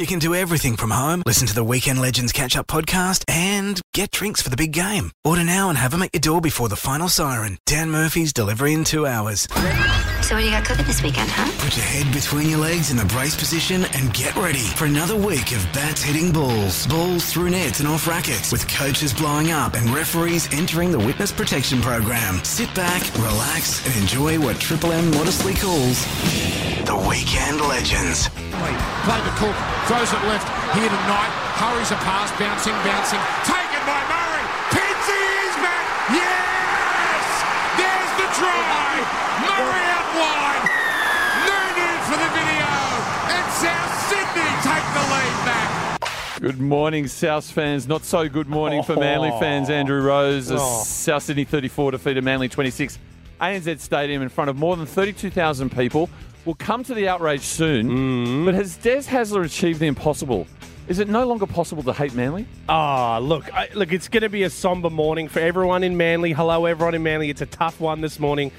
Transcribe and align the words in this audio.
You 0.00 0.06
can 0.06 0.18
do 0.18 0.34
everything 0.34 0.76
from 0.76 0.92
home, 0.92 1.22
listen 1.26 1.46
to 1.46 1.54
the 1.54 1.62
Weekend 1.62 2.00
Legends 2.00 2.32
Catch 2.32 2.56
Up 2.56 2.66
podcast, 2.66 3.22
and 3.28 3.78
get 3.92 4.10
drinks 4.10 4.40
for 4.40 4.48
the 4.48 4.56
big 4.56 4.72
game. 4.72 5.12
Order 5.26 5.44
now 5.44 5.68
and 5.68 5.76
have 5.76 5.90
them 5.90 6.00
at 6.00 6.08
your 6.14 6.22
door 6.22 6.40
before 6.40 6.70
the 6.70 6.76
final 6.76 7.10
siren. 7.10 7.58
Dan 7.66 7.90
Murphy's 7.90 8.32
delivery 8.32 8.72
in 8.72 8.84
two 8.84 9.06
hours. 9.06 9.46
So 10.30 10.36
what 10.36 10.42
do 10.42 10.46
you 10.46 10.54
got 10.54 10.64
cooking 10.64 10.86
this 10.86 11.02
weekend, 11.02 11.28
huh? 11.28 11.50
Put 11.58 11.74
your 11.74 11.90
head 11.90 12.06
between 12.14 12.48
your 12.48 12.60
legs 12.60 12.92
in 12.92 12.96
the 12.96 13.04
brace 13.06 13.34
position 13.34 13.82
and 13.98 14.14
get 14.14 14.36
ready 14.36 14.62
for 14.78 14.84
another 14.84 15.16
week 15.16 15.50
of 15.50 15.58
bats 15.74 16.06
hitting 16.06 16.30
balls, 16.30 16.86
balls 16.86 17.26
through 17.26 17.50
nets 17.50 17.80
and 17.80 17.88
off 17.88 18.06
rackets, 18.06 18.52
with 18.52 18.62
coaches 18.70 19.12
blowing 19.12 19.50
up 19.50 19.74
and 19.74 19.90
referees 19.90 20.46
entering 20.54 20.92
the 20.92 21.00
witness 21.00 21.32
protection 21.32 21.82
program. 21.82 22.38
Sit 22.44 22.72
back, 22.76 23.02
relax, 23.18 23.84
and 23.84 23.96
enjoy 24.00 24.38
what 24.38 24.54
Triple 24.60 24.92
M 24.92 25.10
modestly 25.10 25.54
calls 25.54 26.06
the 26.86 26.94
Weekend 27.10 27.58
Legends. 27.66 28.30
Play 28.30 29.18
to 29.26 29.34
Cook, 29.34 29.58
throws 29.90 30.14
it 30.14 30.22
left, 30.30 30.46
here 30.78 30.86
to 30.86 31.00
Knight, 31.10 31.34
hurries 31.58 31.90
a 31.90 31.98
pass, 32.06 32.30
bouncing, 32.38 32.78
bouncing, 32.86 33.18
taken 33.42 33.69
Good 46.40 46.58
morning, 46.58 47.06
South 47.06 47.50
fans. 47.50 47.86
Not 47.86 48.02
so 48.02 48.26
good 48.26 48.48
morning 48.48 48.82
for 48.82 48.96
Manly 48.96 49.28
fans. 49.38 49.68
Andrew 49.68 50.00
Rose, 50.00 50.50
Oh. 50.50 50.82
South 50.84 51.22
Sydney 51.22 51.44
34 51.44 51.90
defeated 51.90 52.24
Manly 52.24 52.48
26. 52.48 52.98
ANZ 53.42 53.78
Stadium 53.80 54.22
in 54.22 54.30
front 54.30 54.48
of 54.48 54.56
more 54.56 54.74
than 54.74 54.86
32,000 54.86 55.70
people. 55.70 56.08
We'll 56.46 56.54
come 56.54 56.82
to 56.84 56.94
the 56.94 57.08
outrage 57.08 57.42
soon. 57.42 57.90
Mm. 57.90 58.44
But 58.46 58.54
has 58.54 58.76
Des 58.78 59.02
Hasler 59.02 59.44
achieved 59.44 59.80
the 59.80 59.86
impossible? 59.86 60.46
Is 60.88 60.98
it 60.98 61.08
no 61.08 61.26
longer 61.26 61.46
possible 61.46 61.82
to 61.82 61.92
hate 61.92 62.14
Manly? 62.14 62.46
Ah, 62.70 63.18
look, 63.18 63.52
I, 63.54 63.68
look, 63.74 63.92
it's 63.92 64.08
going 64.08 64.22
to 64.22 64.30
be 64.30 64.44
a 64.44 64.50
somber 64.50 64.88
morning 64.88 65.28
for 65.28 65.40
everyone 65.40 65.84
in 65.84 65.98
Manly. 65.98 66.32
Hello, 66.32 66.64
everyone 66.64 66.94
in 66.94 67.02
Manly. 67.02 67.28
It's 67.28 67.42
a 67.42 67.46
tough 67.46 67.80
one 67.80 68.00
this 68.00 68.18
morning, 68.18 68.50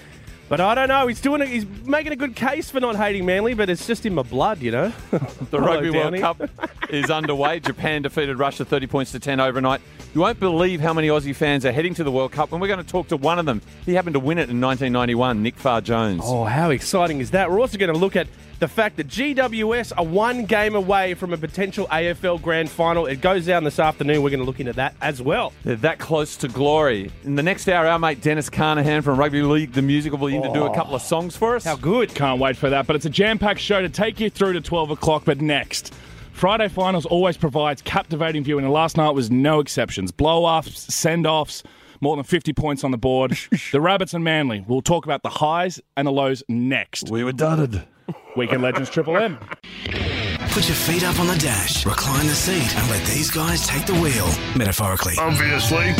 but 0.52 0.60
I 0.60 0.76
don't 0.76 0.90
know. 0.90 1.08
He's 1.08 1.22
doing 1.22 1.42
it. 1.42 1.48
He's 1.48 1.66
making 1.86 2.12
a 2.12 2.18
good 2.18 2.36
case 2.36 2.70
for 2.70 2.82
not 2.82 2.98
hating 2.98 3.26
Manly, 3.26 3.54
but 3.54 3.70
it's 3.70 3.88
just 3.88 4.06
in 4.06 4.14
my 4.14 4.22
blood, 4.22 4.62
you 4.62 4.70
know. 4.70 4.92
The 5.50 5.62
Rugby 5.62 5.92
World 5.92 6.18
Cup 6.18 6.42
is 6.90 7.10
underway. 7.10 7.62
Japan 7.62 8.02
defeated 8.02 8.38
Russia 8.38 8.66
30 8.66 8.88
points 8.88 9.14
to 9.14 9.20
10 9.22 9.40
overnight. 9.40 9.80
You 10.14 10.20
won't 10.20 10.42
believe 10.42 10.82
how 10.82 10.94
many 10.94 11.08
Aussie 11.08 11.34
fans 11.34 11.66
are 11.66 11.72
heading 11.72 11.94
to 11.94 12.04
the 12.04 12.12
World 12.12 12.34
Cup, 12.34 12.52
and 12.52 12.60
we're 12.60 12.68
going 12.68 12.84
to 12.84 12.86
talk 12.86 13.08
to 13.10 13.18
one 13.18 13.40
of 13.40 13.46
them. 13.46 13.62
He 13.86 13.94
happened 13.94 14.16
to 14.16 14.20
win 14.20 14.40
it 14.40 14.50
in 14.50 14.60
1991, 14.60 15.42
Nick 15.42 15.56
Farr 15.56 15.80
Jones. 15.80 16.24
Oh, 16.26 16.44
how 16.44 16.70
exciting 16.70 17.22
is 17.22 17.32
that? 17.32 17.50
We're 17.50 17.62
also 17.62 17.78
going 17.78 17.94
to 17.94 17.98
look 17.98 18.18
at 18.18 18.28
the 18.62 18.68
fact 18.68 18.98
that 18.98 19.08
GWS 19.08 19.92
are 19.98 20.06
one 20.06 20.46
game 20.46 20.76
away 20.76 21.16
from 21.16 21.34
a 21.34 21.38
potential 21.38 21.88
AFL 21.88 22.40
Grand 22.44 22.70
Final. 22.70 23.08
It 23.08 23.20
goes 23.20 23.48
down 23.48 23.64
this 23.64 23.80
afternoon. 23.80 24.22
We're 24.22 24.30
going 24.30 24.40
to 24.40 24.46
look 24.46 24.60
into 24.60 24.74
that 24.74 24.94
as 25.02 25.20
well. 25.20 25.52
They're 25.64 25.76
that 25.78 25.98
close 25.98 26.38
to 26.38 26.48
glory. 26.48 27.12
In 27.24 27.34
the 27.34 27.42
next 27.42 27.68
hour, 27.68 27.88
our 27.88 27.98
mate 27.98 28.22
Dennis 28.22 28.52
Carnahan 28.52 29.02
from 29.02 29.18
Rugby 29.18 29.42
League 29.42 29.72
the 29.72 29.82
Musical 29.82 30.20
will 30.20 30.28
be 30.28 30.36
in 30.36 30.44
to 30.44 30.54
do 30.54 30.62
a 30.62 30.70
oh. 30.70 30.74
couple 30.76 30.94
of 30.94 31.02
songs 31.02 31.36
for 31.36 31.56
us. 31.56 31.64
How 31.64 31.76
good! 31.76 32.14
Can't 32.14 32.40
wait 32.40 32.56
for 32.56 32.70
that. 32.70 32.86
But 32.86 32.96
it's 32.96 33.06
a 33.06 33.10
jam 33.10 33.40
packed 33.40 33.60
show 33.60 33.82
to 33.82 33.90
take 33.90 34.20
you 34.20 34.30
through 34.30 34.54
to 34.54 34.62
12 34.62 34.92
o'clock. 34.92 35.24
But 35.26 35.42
next, 35.42 35.92
Friday 36.32 36.68
Finals 36.68 37.08
always 37.08 37.38
provides 37.38 37.82
captivating 37.82 38.44
viewing, 38.44 38.64
and 38.64 38.72
last 38.72 38.96
night 38.96 39.10
was 39.10 39.32
no 39.32 39.60
exceptions. 39.60 40.12
Blow 40.12 40.46
offs, 40.46 40.94
send 40.94 41.26
offs, 41.26 41.64
more 42.00 42.16
than 42.16 42.26
50 42.26 42.54
points 42.54 42.84
on 42.84 42.92
the 42.92 42.98
board. 43.00 43.36
the 43.72 43.82
Rabbits 43.82 44.14
and 44.14 44.24
Manly. 44.24 44.64
We'll 44.68 44.84
talk 44.84 45.06
about 45.06 45.24
the 45.24 45.30
highs 45.30 45.82
and 45.98 46.06
the 46.06 46.12
lows 46.12 46.44
next. 46.48 47.10
We 47.10 47.24
were 47.24 47.34
dudded. 47.34 47.88
Weekend 48.36 48.62
Legends 48.62 48.90
Triple 48.90 49.18
M. 49.18 49.38
Put 50.52 50.68
your 50.68 50.76
feet 50.76 51.04
up 51.04 51.20
on 51.20 51.28
the 51.28 51.38
dash, 51.38 51.86
recline 51.86 52.28
the 52.28 52.36
seat, 52.36 52.76
and 52.78 52.90
let 52.90 53.06
these 53.06 53.30
guys 53.30 53.68
take 53.68 53.86
the 53.86 53.94
wheel, 53.94 54.28
metaphorically. 54.56 55.16
Obviously. 55.18 55.94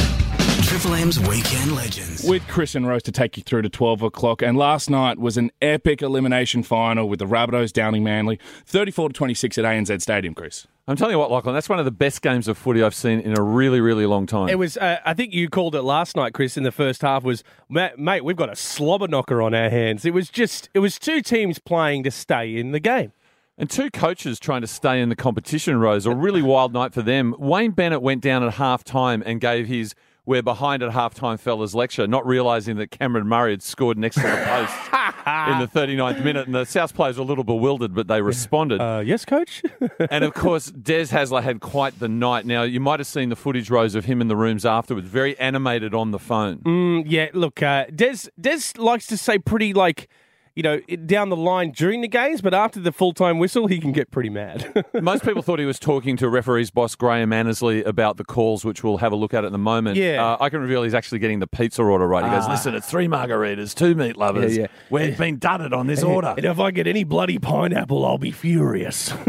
Triple 0.72 0.94
M's 0.94 1.20
Weekend 1.20 1.76
Legends. 1.76 2.24
With 2.24 2.48
Chris 2.48 2.76
and 2.76 2.88
Rose 2.88 3.04
to 3.04 3.12
take 3.12 3.36
you 3.36 3.44
through 3.44 3.64
to 3.64 3.70
12 3.70 4.04
o'clock. 4.04 4.42
And 4.42 4.58
last 4.58 4.90
night 4.90 5.20
was 5.20 5.36
an 5.36 5.52
epic 5.62 6.02
elimination 6.02 6.64
final 6.64 7.10
with 7.10 7.20
the 7.20 7.26
Rabbitohs 7.26 7.74
downing 7.74 8.06
Manly 8.06 8.40
34 8.68 9.10
to 9.10 9.14
26 9.14 9.58
at 9.58 9.66
ANZ 9.66 10.02
Stadium, 10.02 10.34
Chris. 10.34 10.68
I'm 10.88 10.96
telling 10.96 11.12
you 11.12 11.20
what, 11.20 11.30
Lachlan, 11.30 11.54
that's 11.54 11.68
one 11.68 11.80
of 11.80 11.84
the 11.84 11.92
best 11.92 12.22
games 12.22 12.48
of 12.48 12.58
footy 12.58 12.82
I've 12.82 12.96
seen 12.96 13.20
in 13.20 13.38
a 13.38 13.42
really, 13.42 13.82
really 13.82 14.06
long 14.06 14.26
time. 14.26 14.48
It 14.48 14.58
was. 14.58 14.78
Uh, 14.78 15.00
I 15.06 15.14
think 15.14 15.34
you 15.34 15.50
called 15.50 15.76
it 15.76 15.82
last 15.82 16.16
night, 16.16 16.34
Chris. 16.34 16.56
In 16.56 16.64
the 16.64 16.72
first 16.72 17.02
half, 17.02 17.26
was 17.26 17.44
mate, 17.70 18.00
mate. 18.00 18.24
We've 18.24 18.38
got 18.38 18.50
a 18.50 18.56
slobber 18.56 19.10
knocker 19.10 19.42
on 19.42 19.54
our 19.54 19.70
hands. 19.70 20.06
It 20.06 20.14
was 20.14 20.30
just. 20.30 20.70
It 20.74 20.80
was 20.80 20.98
two 20.98 21.22
teams 21.22 21.60
playing 21.60 22.04
to 22.04 22.12
stay 22.12 22.56
in 22.56 22.72
the 22.72 22.80
game. 22.80 23.12
and 23.58 23.70
two 23.70 23.92
coaches 23.92 24.40
trying 24.40 24.62
to 24.62 24.68
stay 24.68 25.02
in 25.02 25.10
the 25.10 25.18
competition, 25.18 25.82
Rose. 25.82 26.06
A 26.06 26.16
really 26.16 26.42
wild 26.42 26.72
night 26.72 26.94
for 26.94 27.02
them. 27.02 27.36
Wayne 27.38 27.72
Bennett 27.72 28.02
went 28.02 28.22
down 28.22 28.42
at 28.42 28.54
half 28.54 28.86
time 28.86 29.22
and 29.26 29.42
gave 29.42 29.68
his 29.68 29.94
we're 30.32 30.42
behind 30.42 30.82
at 30.82 30.94
half 30.94 31.14
time 31.14 31.38
fellas 31.38 31.74
lecture, 31.74 32.08
not 32.08 32.26
realising 32.26 32.78
that 32.78 32.90
Cameron 32.90 33.28
Murray 33.28 33.52
had 33.52 33.62
scored 33.62 33.98
next 33.98 34.16
to 34.16 34.22
the 34.22 34.28
post 34.28 34.74
in 35.28 35.60
the 35.60 35.68
39th 35.68 36.24
minute. 36.24 36.46
And 36.46 36.56
the 36.56 36.64
South 36.64 36.96
players 36.96 37.18
were 37.18 37.24
a 37.24 37.26
little 37.26 37.44
bewildered, 37.44 37.94
but 37.94 38.08
they 38.08 38.22
responded. 38.22 38.80
Uh, 38.80 39.02
yes, 39.06 39.26
coach. 39.26 39.62
and 40.10 40.24
of 40.24 40.34
course, 40.34 40.68
Des 40.68 41.08
Hasler 41.08 41.44
had 41.44 41.60
quite 41.60 42.00
the 42.00 42.08
night. 42.08 42.46
Now, 42.46 42.64
you 42.64 42.80
might 42.80 43.02
have 43.02 43.08
seen 43.08 43.28
the 43.28 43.36
footage, 43.36 43.70
Rose, 43.70 43.94
of 43.94 44.06
him 44.06 44.22
in 44.22 44.30
the 44.30 44.38
rooms 44.38 44.66
afterwards, 44.66 45.10
very 45.10 45.38
animated 45.38 45.94
on 45.94 46.12
the 46.12 46.20
phone. 46.20 46.60
Mm, 46.60 47.04
yeah. 47.08 47.28
Look, 47.34 47.62
uh, 47.62 47.88
Des. 47.94 48.30
Des 48.40 48.60
likes 48.78 49.08
to 49.08 49.18
say 49.18 49.38
pretty 49.38 49.74
like. 49.74 50.08
You 50.54 50.64
know, 50.64 50.80
down 51.06 51.30
the 51.30 51.38
line 51.38 51.72
during 51.72 52.02
the 52.02 52.10
games, 52.10 52.42
but 52.42 52.54
after 52.54 52.82
the 52.82 52.92
full 52.92 53.14
time 53.14 53.40
whistle, 53.40 53.68
he 53.68 53.80
can 53.80 53.94
get 53.94 54.12
pretty 54.12 54.30
mad. 54.30 54.86
Most 55.02 55.24
people 55.24 55.42
thought 55.42 55.60
he 55.60 55.66
was 55.66 55.80
talking 55.80 56.18
to 56.18 56.28
referees 56.28 56.70
boss 56.72 56.94
Graham 56.96 57.32
Annesley 57.32 57.84
about 57.86 58.18
the 58.18 58.26
calls, 58.26 58.66
which 58.66 58.84
we'll 58.84 58.98
have 58.98 59.14
a 59.14 59.16
look 59.16 59.34
at 59.34 59.46
in 59.46 59.54
the 59.54 59.58
moment. 59.58 59.96
Yeah. 59.96 60.22
Uh, 60.34 60.38
I 60.42 60.50
can 60.50 60.60
reveal 60.60 60.84
he's 60.84 60.94
actually 60.94 61.20
getting 61.20 61.40
the 61.40 61.48
pizza 61.48 61.82
order 61.84 62.06
right. 62.06 62.26
He 62.26 62.30
goes, 62.30 62.50
listen, 62.50 62.76
it's 62.76 62.90
three 62.90 63.08
margaritas, 63.08 63.74
two 63.74 63.96
meat 63.96 64.18
lovers. 64.18 64.58
Yeah, 64.58 64.64
yeah. 64.64 64.68
We've 64.90 65.18
been 65.18 65.38
dudded 65.40 65.72
on 65.74 65.88
this 65.88 66.04
order. 66.04 66.34
and 66.36 66.46
if 66.46 66.60
I 66.60 66.72
get 66.72 66.86
any 66.86 67.06
bloody 67.06 67.40
pineapple, 67.40 68.06
I'll 68.06 68.18
be 68.18 68.32
furious. 68.32 69.14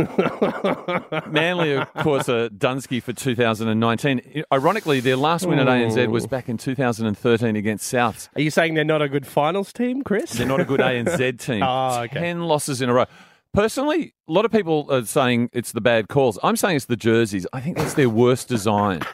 Manly, 1.29 1.77
of 1.77 1.93
course, 1.95 2.29
are 2.29 2.49
Dunsky 2.49 3.01
for 3.01 3.13
2019. 3.13 4.45
Ironically, 4.53 4.99
their 4.99 5.17
last 5.17 5.47
win 5.47 5.61
at 5.61 5.69
ANZ 5.69 6.09
was 6.09 6.27
back 6.27 6.49
in 6.49 6.59
2013 6.59 7.55
against 7.55 7.93
Souths. 7.93 8.29
Are 8.35 8.41
you 8.41 8.51
saying 8.51 8.75
they're 8.75 8.85
not 8.85 9.03
a 9.03 9.09
good 9.09 9.27
finals 9.27 9.73
team, 9.73 10.03
Chris? 10.03 10.33
They're 10.33 10.47
not 10.47 10.61
a 10.61 10.65
good 10.65 10.81
ANZ 10.81 11.12
team. 11.17 11.63
Oh, 11.67 12.01
okay. 12.03 12.21
10 12.21 12.43
losses 12.43 12.81
in 12.83 12.89
a 12.89 12.95
row. 12.95 13.07
Personally, 13.55 14.15
a 14.29 14.33
lot 14.33 14.45
of 14.47 14.51
people 14.51 14.87
are 14.91 15.05
saying 15.05 15.51
it's 15.53 15.73
the 15.73 15.81
bad 15.81 16.09
calls. 16.09 16.39
I'm 16.43 16.57
saying 16.57 16.77
it's 16.77 16.87
the 16.87 16.97
jerseys. 16.97 17.47
I 17.53 17.61
think 17.61 17.77
that's 17.77 17.95
their 17.95 18.09
worst 18.11 18.49
design. 18.49 19.01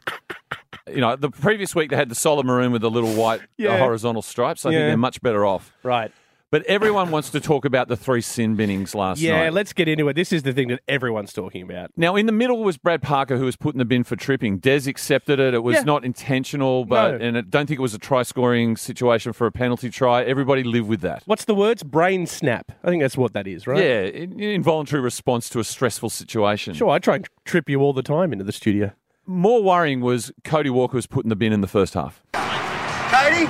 You 0.91 1.03
know, 1.03 1.17
the 1.17 1.29
previous 1.29 1.75
week 1.75 1.91
they 1.91 1.97
had 1.97 2.09
the 2.09 2.15
solid 2.15 2.47
maroon 2.47 2.73
with 2.73 2.81
the 2.81 2.91
little 2.91 3.13
white 3.13 3.41
uh, 3.43 3.47
Yeah. 3.59 3.77
horizontal 3.79 4.23
stripes. 4.23 4.65
I 4.65 4.71
think 4.71 4.79
Yeah. 4.81 4.87
they're 4.87 4.97
much 4.97 5.21
better 5.21 5.45
off. 5.45 5.71
Right. 5.83 6.11
But 6.51 6.65
everyone 6.65 7.11
wants 7.11 7.29
to 7.31 7.41
talk 7.41 7.67
about 7.67 7.89
the 7.89 7.97
three 7.97 8.23
sin 8.23 8.57
binnings 8.57 8.95
last 8.95 9.21
Yeah, 9.21 9.33
night. 9.33 9.45
Yeah, 9.45 9.51
let's 9.51 9.75
get 9.75 9.87
into 9.87 10.09
it. 10.09 10.15
This 10.15 10.33
is 10.33 10.45
the 10.45 10.55
thing 10.55 10.69
that 10.69 10.81
everyone's 10.89 11.31
talking 11.35 11.61
about. 11.61 11.91
Now, 11.95 12.17
in 12.17 12.25
the 12.25 12.33
middle 12.33 12.65
was 12.65 12.79
Brad 12.79 13.03
Parker, 13.03 13.37
who 13.37 13.45
was 13.45 13.55
put 13.55 13.75
in 13.75 13.79
the 13.79 13.85
bin 13.85 14.03
for 14.03 14.17
tripping. 14.17 14.57
Des 14.57 14.89
accepted 14.89 15.39
it. 15.39 15.53
It 15.53 15.63
was 15.63 15.77
Yeah. 15.77 15.83
not 15.83 16.07
intentional, 16.07 16.87
but 16.87 17.19
No. 17.19 17.27
and 17.27 17.37
I 17.37 17.41
don't 17.43 17.67
think 17.67 17.79
it 17.79 17.83
was 17.83 17.93
a 17.93 17.99
try 17.99 18.23
scoring 18.23 18.79
situation 18.79 19.35
for 19.35 19.47
a 19.47 19.53
penalty 19.53 19.91
try. 19.91 20.23
Everybody 20.25 20.63
lived 20.63 20.89
with 20.89 21.03
that. 21.03 21.23
What's 21.27 21.45
the 21.45 21.55
words? 21.55 21.83
Brain 21.83 22.27
snap. 22.27 22.73
I 22.83 22.89
think 22.89 23.03
that's 23.03 23.19
what 23.19 23.35
that 23.35 23.47
is, 23.47 23.67
right? 23.67 23.83
Yeah, 23.85 24.01
in- 24.05 24.41
involuntary 24.41 25.03
response 25.03 25.51
to 25.51 25.61
a 25.61 25.65
stressful 25.65 26.09
situation. 26.09 26.73
Sure, 26.73 26.89
I 26.89 26.99
try 26.99 27.17
and 27.17 27.27
trip 27.45 27.69
you 27.69 27.81
all 27.83 27.93
the 27.93 28.03
time 28.03 28.33
into 28.33 28.45
the 28.45 28.53
studio. 28.53 28.93
More 29.27 29.63
worrying 29.63 30.01
was 30.01 30.33
Cody 30.45 30.71
Walker 30.71 30.97
was 30.97 31.07
put 31.07 31.27
in 31.27 31.29
the 31.29 31.37
bin 31.37 31.53
in 31.53 31.61
the 31.61 31.67
first 31.67 31.93
half. 31.93 32.23
Cody, 32.33 33.47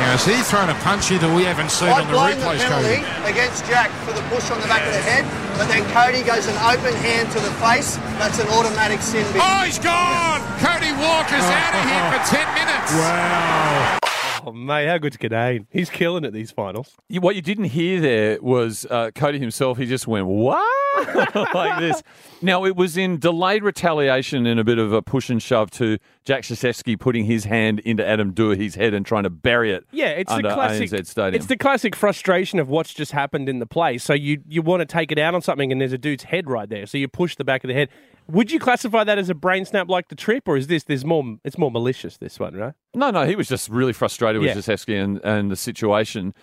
Now, 0.00 0.16
has 0.16 0.24
he 0.24 0.40
thrown 0.40 0.72
a 0.72 0.74
punch 0.80 1.12
here 1.12 1.20
that 1.20 1.28
we 1.36 1.44
haven't 1.44 1.68
seen 1.70 1.92
I 1.92 2.00
on 2.00 2.08
the 2.08 2.16
blame 2.16 2.40
the 2.40 2.48
penalty 2.56 3.04
Cody? 3.04 3.28
against 3.28 3.68
Jack 3.68 3.92
for 4.08 4.16
the 4.16 4.24
push 4.32 4.48
on 4.48 4.56
the 4.64 4.66
back 4.66 4.80
of 4.88 4.96
the 4.96 5.04
head, 5.04 5.28
but 5.60 5.68
then 5.68 5.84
Cody 5.92 6.24
goes 6.24 6.48
an 6.48 6.56
open 6.64 6.96
hand 7.04 7.28
to 7.36 7.38
the 7.38 7.52
face. 7.60 8.00
That's 8.16 8.40
an 8.40 8.48
automatic 8.48 9.04
sin. 9.04 9.28
bin. 9.36 9.44
Oh, 9.44 9.60
he's 9.68 9.78
gone! 9.78 10.40
Cody 10.56 10.96
Walker's 10.96 11.44
out 11.44 11.76
of 11.76 11.84
here 11.84 12.04
for 12.16 12.20
10 12.32 12.48
minutes. 12.56 12.90
Wow. 12.96 13.99
Oh, 14.46 14.52
mate, 14.52 14.86
how 14.86 14.98
good's 14.98 15.16
Cadane? 15.16 15.66
He's 15.70 15.90
killing 15.90 16.24
it 16.24 16.32
these 16.32 16.50
finals. 16.50 16.96
You- 17.08 17.20
What 17.20 17.36
you 17.36 17.42
didn't 17.42 17.64
hear 17.66 18.00
there 18.00 18.38
was 18.40 18.86
uh, 18.90 19.10
Cody 19.14 19.38
himself. 19.38 19.78
He 19.78 19.86
just 19.86 20.06
went 20.06 20.26
what 20.26 20.64
like 21.54 21.80
this. 21.80 22.02
Now 22.42 22.64
it 22.64 22.74
was 22.76 22.96
in 22.96 23.18
delayed 23.18 23.62
retaliation 23.62 24.46
and 24.46 24.58
a 24.58 24.64
bit 24.64 24.78
of 24.78 24.92
a 24.92 25.02
push 25.02 25.30
and 25.30 25.42
shove 25.42 25.70
to 25.72 25.98
Jack 26.24 26.42
Gosiewski 26.42 26.98
putting 26.98 27.24
his 27.24 27.44
hand 27.44 27.80
into 27.80 28.06
Adam 28.06 28.32
Doueihi's 28.32 28.74
head 28.74 28.94
and 28.94 29.04
trying 29.04 29.24
to 29.24 29.30
bury 29.30 29.72
it. 29.72 29.84
Yeah, 29.90 30.08
it's 30.08 30.32
under 30.32 30.48
the 30.48 30.54
classic. 30.54 30.90
ANZ 30.90 31.06
Stadium. 31.06 31.34
It's 31.34 31.46
the 31.46 31.56
classic 31.56 31.94
frustration 31.94 32.58
of 32.58 32.68
what's 32.68 32.94
just 32.94 33.12
happened 33.12 33.48
in 33.48 33.58
the 33.58 33.66
play. 33.66 33.98
So 33.98 34.14
you 34.14 34.42
you 34.48 34.62
want 34.62 34.80
to 34.80 34.86
take 34.86 35.12
it 35.12 35.18
out 35.18 35.34
on 35.34 35.42
something, 35.42 35.70
and 35.72 35.80
there's 35.80 35.92
a 35.92 35.98
dude's 35.98 36.24
head 36.24 36.48
right 36.48 36.68
there. 36.68 36.86
So 36.86 36.98
you 36.98 37.08
push 37.08 37.36
the 37.36 37.44
back 37.44 37.62
of 37.64 37.68
the 37.68 37.74
head. 37.74 37.88
Would 38.30 38.50
you 38.52 38.58
classify 38.58 39.04
that 39.04 39.18
as 39.18 39.28
a 39.28 39.34
brain 39.34 39.64
snap 39.64 39.88
like 39.88 40.08
the 40.08 40.14
trip, 40.14 40.46
or 40.48 40.56
is 40.56 40.66
this 40.66 40.84
there's 40.84 41.04
more? 41.04 41.36
It's 41.44 41.58
more 41.58 41.70
malicious. 41.70 42.16
This 42.16 42.38
one, 42.38 42.54
right? 42.54 42.74
No, 42.94 43.10
no, 43.10 43.26
he 43.26 43.36
was 43.36 43.48
just 43.48 43.68
really 43.68 43.92
frustrated 43.92 44.40
with 44.40 44.48
Yeah. 44.48 44.54
Gosiewski 44.56 45.02
and, 45.02 45.20
and 45.24 45.50
the 45.50 45.56
situation. 45.56 46.34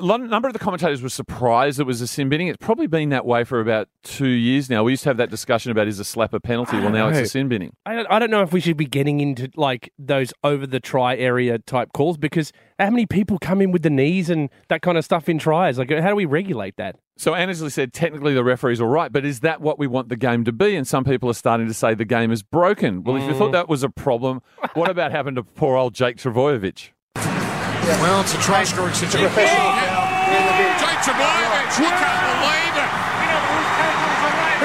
A 0.00 0.18
number 0.18 0.48
of 0.48 0.54
the 0.54 0.58
commentators 0.58 1.02
were 1.02 1.10
surprised 1.10 1.78
it 1.78 1.84
was 1.84 2.00
a 2.00 2.06
sin 2.06 2.30
binning. 2.30 2.48
It's 2.48 2.56
probably 2.56 2.86
been 2.86 3.10
that 3.10 3.26
way 3.26 3.44
for 3.44 3.60
about 3.60 3.88
two 4.02 4.26
years 4.28 4.70
now. 4.70 4.82
We 4.82 4.92
used 4.92 5.02
to 5.02 5.10
have 5.10 5.18
that 5.18 5.28
discussion 5.28 5.70
about 5.70 5.86
is 5.86 5.98
a 6.00 6.04
slap 6.04 6.32
a 6.32 6.40
penalty. 6.40 6.78
Well, 6.78 6.90
now 6.90 7.08
it's 7.08 7.18
a 7.18 7.26
sin 7.26 7.48
binning. 7.48 7.76
I 7.84 7.94
don't, 7.96 8.06
I 8.10 8.18
don't 8.18 8.30
know 8.30 8.42
if 8.42 8.52
we 8.54 8.60
should 8.60 8.78
be 8.78 8.86
getting 8.86 9.20
into 9.20 9.50
like 9.54 9.92
those 9.98 10.32
over 10.42 10.66
the 10.66 10.80
try 10.80 11.14
area 11.16 11.58
type 11.58 11.92
calls 11.92 12.16
because 12.16 12.52
how 12.78 12.88
many 12.88 13.04
people 13.04 13.38
come 13.38 13.60
in 13.60 13.70
with 13.70 13.82
the 13.82 13.90
knees 13.90 14.30
and 14.30 14.48
that 14.68 14.80
kind 14.80 14.96
of 14.96 15.04
stuff 15.04 15.28
in 15.28 15.38
tries? 15.38 15.78
Like, 15.78 15.90
how 15.90 16.08
do 16.08 16.16
we 16.16 16.24
regulate 16.24 16.76
that? 16.78 16.96
So 17.18 17.34
Annesley 17.34 17.68
said 17.68 17.92
technically 17.92 18.32
the 18.32 18.42
referee's 18.42 18.80
all 18.80 18.88
right, 18.88 19.12
but 19.12 19.26
is 19.26 19.40
that 19.40 19.60
what 19.60 19.78
we 19.78 19.86
want 19.86 20.08
the 20.08 20.16
game 20.16 20.44
to 20.44 20.52
be? 20.52 20.74
And 20.74 20.88
some 20.88 21.04
people 21.04 21.28
are 21.28 21.34
starting 21.34 21.66
to 21.68 21.74
say 21.74 21.94
the 21.94 22.06
game 22.06 22.32
is 22.32 22.42
broken. 22.42 23.04
Well, 23.04 23.16
if 23.16 23.24
you 23.24 23.34
Mm. 23.34 23.38
thought 23.38 23.52
that 23.52 23.68
was 23.68 23.82
a 23.82 23.90
problem, 23.90 24.40
what 24.72 24.88
about 24.88 25.12
happened 25.12 25.36
to 25.36 25.42
poor 25.42 25.76
old 25.76 25.94
Jake 25.94 26.16
Trbojevic? 26.16 26.92
Well, 27.14 28.20
it's 28.22 28.32
a 28.34 28.38
try 28.38 28.62
scoring 28.64 28.94
situation. 28.94 29.28
Trbojevic, 31.02 31.82
he 31.82 31.88
can't 31.90 32.22
believe 32.30 32.76
it. 32.78 32.90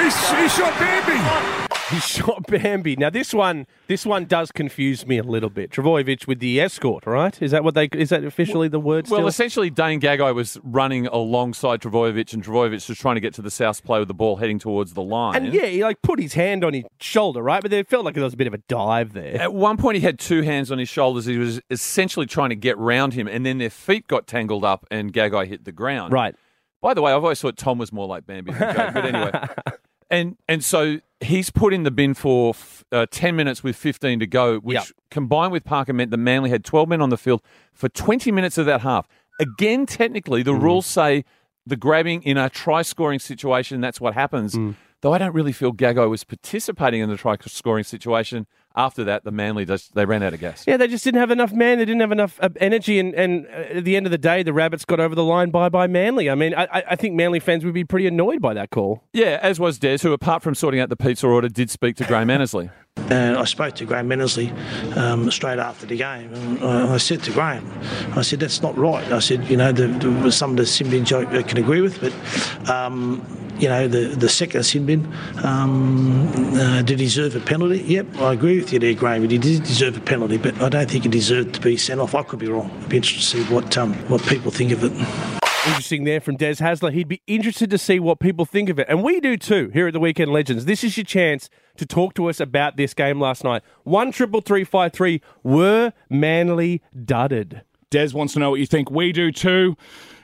He's, 0.03 0.17
he 0.29 0.47
shot 0.47 0.73
Bambi. 0.79 1.66
He 1.91 1.99
shot 1.99 2.45
Bambi. 2.47 2.97
Now 2.97 3.09
this 3.09 3.33
one, 3.33 3.65
this 3.87 4.05
one 4.05 4.25
does 4.25 4.51
confuse 4.51 5.07
me 5.07 5.17
a 5.19 5.23
little 5.23 5.49
bit. 5.49 5.71
Trbojevic 5.71 6.27
with 6.27 6.39
the 6.39 6.59
escort, 6.59 7.05
right? 7.05 7.41
Is 7.41 7.51
that 7.51 7.63
what 7.63 7.75
they? 7.75 7.85
Is 7.93 8.09
that 8.09 8.25
officially 8.25 8.67
the 8.67 8.79
word? 8.79 9.07
Well, 9.07 9.19
still? 9.19 9.27
essentially, 9.27 9.69
Dane 9.69 10.01
Gagai 10.01 10.35
was 10.35 10.59
running 10.63 11.07
alongside 11.07 11.81
Trbojevic, 11.81 12.33
and 12.33 12.43
Trbojevic 12.43 12.89
was 12.89 12.97
trying 12.97 13.15
to 13.15 13.21
get 13.21 13.33
to 13.35 13.41
the 13.41 13.51
south 13.51 13.85
play 13.85 13.99
with 13.99 14.09
the 14.09 14.13
ball 14.13 14.35
heading 14.35 14.59
towards 14.59 14.93
the 14.95 15.01
line. 15.01 15.35
and 15.45 15.53
yeah, 15.53 15.67
he 15.67 15.81
like 15.81 16.01
put 16.01 16.19
his 16.19 16.33
hand 16.33 16.65
on 16.65 16.73
his 16.73 16.83
shoulder, 16.99 17.41
right? 17.41 17.61
But 17.61 17.71
it 17.71 17.87
felt 17.87 18.03
like 18.03 18.15
there 18.15 18.23
was 18.23 18.33
a 18.33 18.37
bit 18.37 18.47
of 18.47 18.53
a 18.53 18.59
dive 18.67 19.13
there. 19.13 19.39
At 19.39 19.53
one 19.53 19.77
point, 19.77 19.95
he 19.95 20.01
had 20.01 20.19
two 20.19 20.41
hands 20.41 20.71
on 20.71 20.79
his 20.79 20.89
shoulders. 20.89 21.25
He 21.25 21.37
was 21.37 21.61
essentially 21.69 22.25
trying 22.25 22.49
to 22.49 22.55
get 22.57 22.77
round 22.77 23.13
him, 23.13 23.27
and 23.29 23.45
then 23.45 23.59
their 23.59 23.69
feet 23.69 24.07
got 24.07 24.27
tangled 24.27 24.65
up, 24.65 24.85
and 24.91 25.13
Gagai 25.13 25.47
hit 25.47 25.63
the 25.63 25.71
ground. 25.71 26.11
Right. 26.11 26.35
By 26.81 26.93
the 26.93 27.01
way, 27.01 27.11
I've 27.13 27.23
always 27.23 27.39
thought 27.41 27.57
Tom 27.57 27.77
was 27.77 27.93
more 27.93 28.07
like 28.07 28.25
Bambi 28.27 28.51
than 28.51 28.75
Jake, 28.75 28.93
but 28.93 29.05
anyway. 29.05 29.31
And 30.09 30.37
and 30.47 30.63
so 30.63 30.99
he's 31.19 31.49
put 31.49 31.73
in 31.73 31.83
the 31.83 31.91
bin 31.91 32.13
for 32.13 32.51
f- 32.51 32.83
uh, 32.91 33.05
ten 33.11 33.35
minutes 33.35 33.63
with 33.63 33.75
fifteen 33.75 34.19
to 34.19 34.27
go, 34.27 34.57
which 34.59 34.75
Yep. 34.75 34.85
combined 35.11 35.51
with 35.51 35.63
Parker 35.65 35.93
meant 35.93 36.11
that 36.11 36.17
Manly 36.17 36.49
had 36.49 36.63
twelve 36.63 36.87
men 36.87 37.01
on 37.01 37.09
the 37.09 37.17
field 37.17 37.41
for 37.73 37.89
twenty 37.89 38.31
minutes 38.31 38.57
of 38.57 38.65
that 38.67 38.81
half. 38.81 39.07
Again, 39.39 39.85
technically, 39.85 40.41
Mm. 40.41 40.45
the 40.45 40.53
rules 40.55 40.85
say 40.85 41.25
the 41.65 41.75
grabbing 41.75 42.23
in 42.23 42.37
a 42.37 42.49
try-scoring 42.49 43.19
situation, 43.19 43.81
that's 43.81 43.99
what 43.99 44.13
happens. 44.13 44.55
Mm. 44.55 44.75
Though 45.01 45.13
I 45.13 45.17
don't 45.17 45.33
really 45.33 45.51
feel 45.51 45.73
Gagai 45.73 46.09
was 46.09 46.23
participating 46.23 47.01
in 47.01 47.09
the 47.09 47.17
try-scoring 47.17 47.83
situation. 47.83 48.47
After 48.77 49.03
that, 49.05 49.23
the 49.23 49.31
Manly 49.31 49.65
just 49.65 49.95
they 49.95 50.05
ran 50.05 50.21
out 50.21 50.35
of 50.35 50.39
gas. 50.39 50.63
Yeah, 50.67 50.77
they 50.77 50.87
just 50.87 51.03
didn't 51.03 51.19
have 51.19 51.31
enough 51.31 51.51
man. 51.51 51.79
They 51.79 51.85
didn't 51.85 52.01
have 52.01 52.11
enough 52.11 52.37
uh, 52.41 52.49
energy, 52.61 52.99
and, 52.99 53.13
and 53.15 53.47
uh, 53.47 53.77
at 53.79 53.83
the 53.85 53.95
end 53.97 54.05
of 54.05 54.11
the 54.11 54.19
day, 54.19 54.43
the 54.43 54.53
Rabbits 54.53 54.85
got 54.85 54.99
over 54.99 55.15
the 55.15 55.23
line 55.23 55.49
by 55.49 55.67
by 55.67 55.87
Manly. 55.87 56.29
I 56.29 56.35
mean, 56.35 56.53
I, 56.53 56.65
I- 56.71 56.83
I 56.91 56.95
think 56.95 57.15
Manly 57.15 57.39
fans 57.39 57.65
would 57.65 57.73
be 57.73 57.83
pretty 57.83 58.05
annoyed 58.07 58.39
by 58.39 58.53
that 58.53 58.69
call. 58.69 59.03
Yeah, 59.13 59.39
as 59.41 59.59
was 59.59 59.79
Des, 59.79 59.97
who 60.03 60.13
apart 60.13 60.43
from 60.43 60.53
sorting 60.55 60.79
out 60.79 60.89
the 60.89 60.95
pizza 60.95 61.25
order, 61.27 61.49
did 61.49 61.69
speak 61.71 61.95
to 61.97 62.05
Graham 62.05 62.29
Annesley. 62.29 62.69
And 63.09 63.37
I 63.37 63.45
spoke 63.45 63.75
to 63.75 63.85
Graham 63.85 64.11
Annesley 64.11 64.51
um, 64.95 65.31
straight 65.31 65.59
after 65.59 65.85
the 65.85 65.95
game, 65.95 66.33
and 66.33 66.63
I, 66.63 66.97
said 66.97 67.23
to 67.23 67.31
Graham, 67.31 67.71
I 68.15 68.21
said 68.21 68.39
that's 68.39 68.61
not 68.61 68.77
right. 68.77 69.09
I 69.11 69.19
said, 69.19 69.47
you 69.49 69.55
know, 69.55 69.71
the, 69.71 69.87
the, 69.87 70.31
some 70.31 70.51
of 70.51 70.57
the 70.57 70.65
sin 70.65 70.89
bins 70.89 71.13
I 71.13 71.21
I 71.37 71.43
can 71.43 71.57
agree 71.57 71.81
with, 71.81 72.01
but 72.01 72.69
um, 72.69 73.25
you 73.59 73.69
know, 73.69 73.87
the 73.87 74.15
the 74.15 74.29
second 74.29 74.63
sin 74.63 74.85
bin 74.85 75.13
um, 75.43 76.27
uh, 76.55 76.81
did 76.81 76.99
he 76.99 77.05
deserve 77.05 77.35
a 77.35 77.39
penalty? 77.39 77.79
Yep, 77.79 78.17
I 78.17 78.33
agree 78.33 78.57
with 78.59 78.73
you 78.73 78.79
there, 78.79 78.93
Graham. 78.93 79.21
He 79.21 79.37
did 79.37 79.63
deserve 79.63 79.97
a 79.97 80.01
penalty, 80.01 80.37
but 80.37 80.61
I 80.61 80.69
don't 80.69 80.89
think 80.89 81.03
he 81.03 81.09
deserved 81.09 81.55
to 81.55 81.61
be 81.61 81.77
sent 81.77 81.99
off. 81.99 82.13
I 82.13 82.23
could 82.23 82.39
be 82.39 82.47
wrong. 82.47 82.69
I'd 82.83 82.89
be 82.89 82.97
interested 82.97 83.37
to 83.37 83.45
see 83.45 83.53
what 83.53 83.77
um, 83.77 83.93
what 84.09 84.21
people 84.23 84.51
think 84.51 84.71
of 84.71 84.83
it. 84.83 85.46
Interesting 85.67 86.05
there 86.05 86.21
from 86.21 86.37
Des 86.37 86.55
Hasler. 86.55 86.93
He'd 86.93 87.07
be 87.07 87.21
interested 87.27 87.69
to 87.69 87.77
see 87.77 87.99
what 87.99 88.19
people 88.19 88.45
think 88.45 88.69
of 88.69 88.79
it. 88.79 88.87
And 88.89 89.03
we 89.03 89.19
do 89.19 89.35
too 89.35 89.69
here 89.73 89.87
at 89.87 89.93
the 89.93 89.99
Weekend 89.99 90.31
Legends. 90.31 90.65
This 90.65 90.83
is 90.83 90.95
your 90.95 91.03
chance 91.03 91.49
to 91.75 91.85
talk 91.85 92.13
to 92.15 92.29
us 92.29 92.39
about 92.39 92.77
this 92.77 92.93
game 92.93 93.19
last 93.19 93.43
night. 93.43 93.63
One 93.83 94.11
triple 94.11 94.41
three 94.41 94.63
five 94.63 94.93
three 94.93 95.21
were 95.43 95.91
Manly 96.09 96.81
dudded. 96.95 97.61
Des 97.89 98.13
wants 98.13 98.33
to 98.33 98.39
know 98.39 98.49
what 98.49 98.59
you 98.59 98.65
think. 98.65 98.89
We 98.89 99.11
do 99.11 99.31
too. 99.31 99.75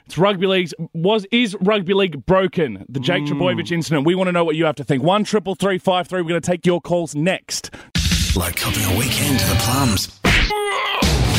It's 0.06 0.18
rugby 0.18 0.48
league's 0.48 0.74
was 0.94 1.26
is 1.32 1.56
rugby 1.62 1.94
league 1.94 2.26
broken? 2.26 2.86
The 2.88 3.00
Jake 3.00 3.24
mm. 3.24 3.30
Trbojevic 3.30 3.72
incident. 3.72 4.06
We 4.06 4.16
want 4.16 4.30
to 4.30 4.32
know 4.32 4.46
what 4.46 4.56
you 4.56 4.66
have 4.66 4.76
to 4.76 4.84
think. 4.84 5.04
One 5.04 5.24
triple 5.24 5.56
three 5.56 5.78
five 5.78 6.08
three. 6.08 6.22
We're 6.22 6.30
going 6.30 6.42
to 6.42 6.52
take 6.52 6.66
your 6.66 6.82
calls 6.82 7.16
next. 7.16 7.70
Like 8.36 8.56
copping 8.56 8.84
a 8.86 8.98
weekend 8.98 9.40
to 9.40 9.46
the 9.48 9.56
plums. 9.56 10.23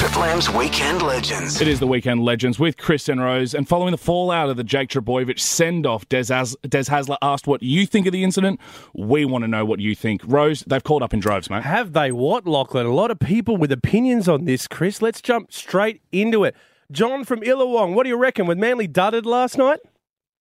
Triple 0.04 0.24
M's 0.24 0.50
Weekend 0.50 1.00
Legends. 1.00 1.62
It 1.62 1.66
is 1.66 1.80
the 1.80 1.86
weekend 1.86 2.22
legends 2.22 2.58
with 2.58 2.76
Chris 2.76 3.08
and 3.08 3.22
Rose. 3.22 3.54
And 3.54 3.66
following 3.66 3.90
the 3.92 3.96
fallout 3.96 4.50
of 4.50 4.58
the 4.58 4.62
Jake 4.62 4.90
Trbojevic 4.90 5.40
send 5.40 5.86
off, 5.86 6.06
Des, 6.10 6.26
Has- 6.28 6.54
Des 6.68 6.82
Hasler 6.82 7.16
asked 7.22 7.46
what 7.46 7.62
you 7.62 7.86
think 7.86 8.04
of 8.06 8.12
the 8.12 8.22
incident. 8.22 8.60
We 8.92 9.24
want 9.24 9.44
to 9.44 9.48
know 9.48 9.64
what 9.64 9.80
you 9.80 9.94
think. 9.94 10.20
Rose, 10.26 10.60
they've 10.66 10.84
called 10.84 11.02
up 11.02 11.14
in 11.14 11.20
droves, 11.20 11.48
mate. 11.48 11.62
Have 11.62 11.94
they 11.94 12.12
what, 12.12 12.46
Lachlan? 12.46 12.84
A 12.84 12.92
lot 12.92 13.10
of 13.10 13.18
people 13.18 13.56
with 13.56 13.72
opinions 13.72 14.28
on 14.28 14.44
this, 14.44 14.68
Chris. 14.68 15.00
Let's 15.00 15.22
jump 15.22 15.50
straight 15.50 16.02
into 16.12 16.44
it. 16.44 16.54
John 16.92 17.24
from 17.24 17.40
Illawong, 17.40 17.94
what 17.94 18.02
do 18.02 18.10
you 18.10 18.18
reckon? 18.18 18.44
With 18.46 18.58
Manly 18.58 18.86
dudded 18.86 19.24
last 19.24 19.56
night? 19.56 19.80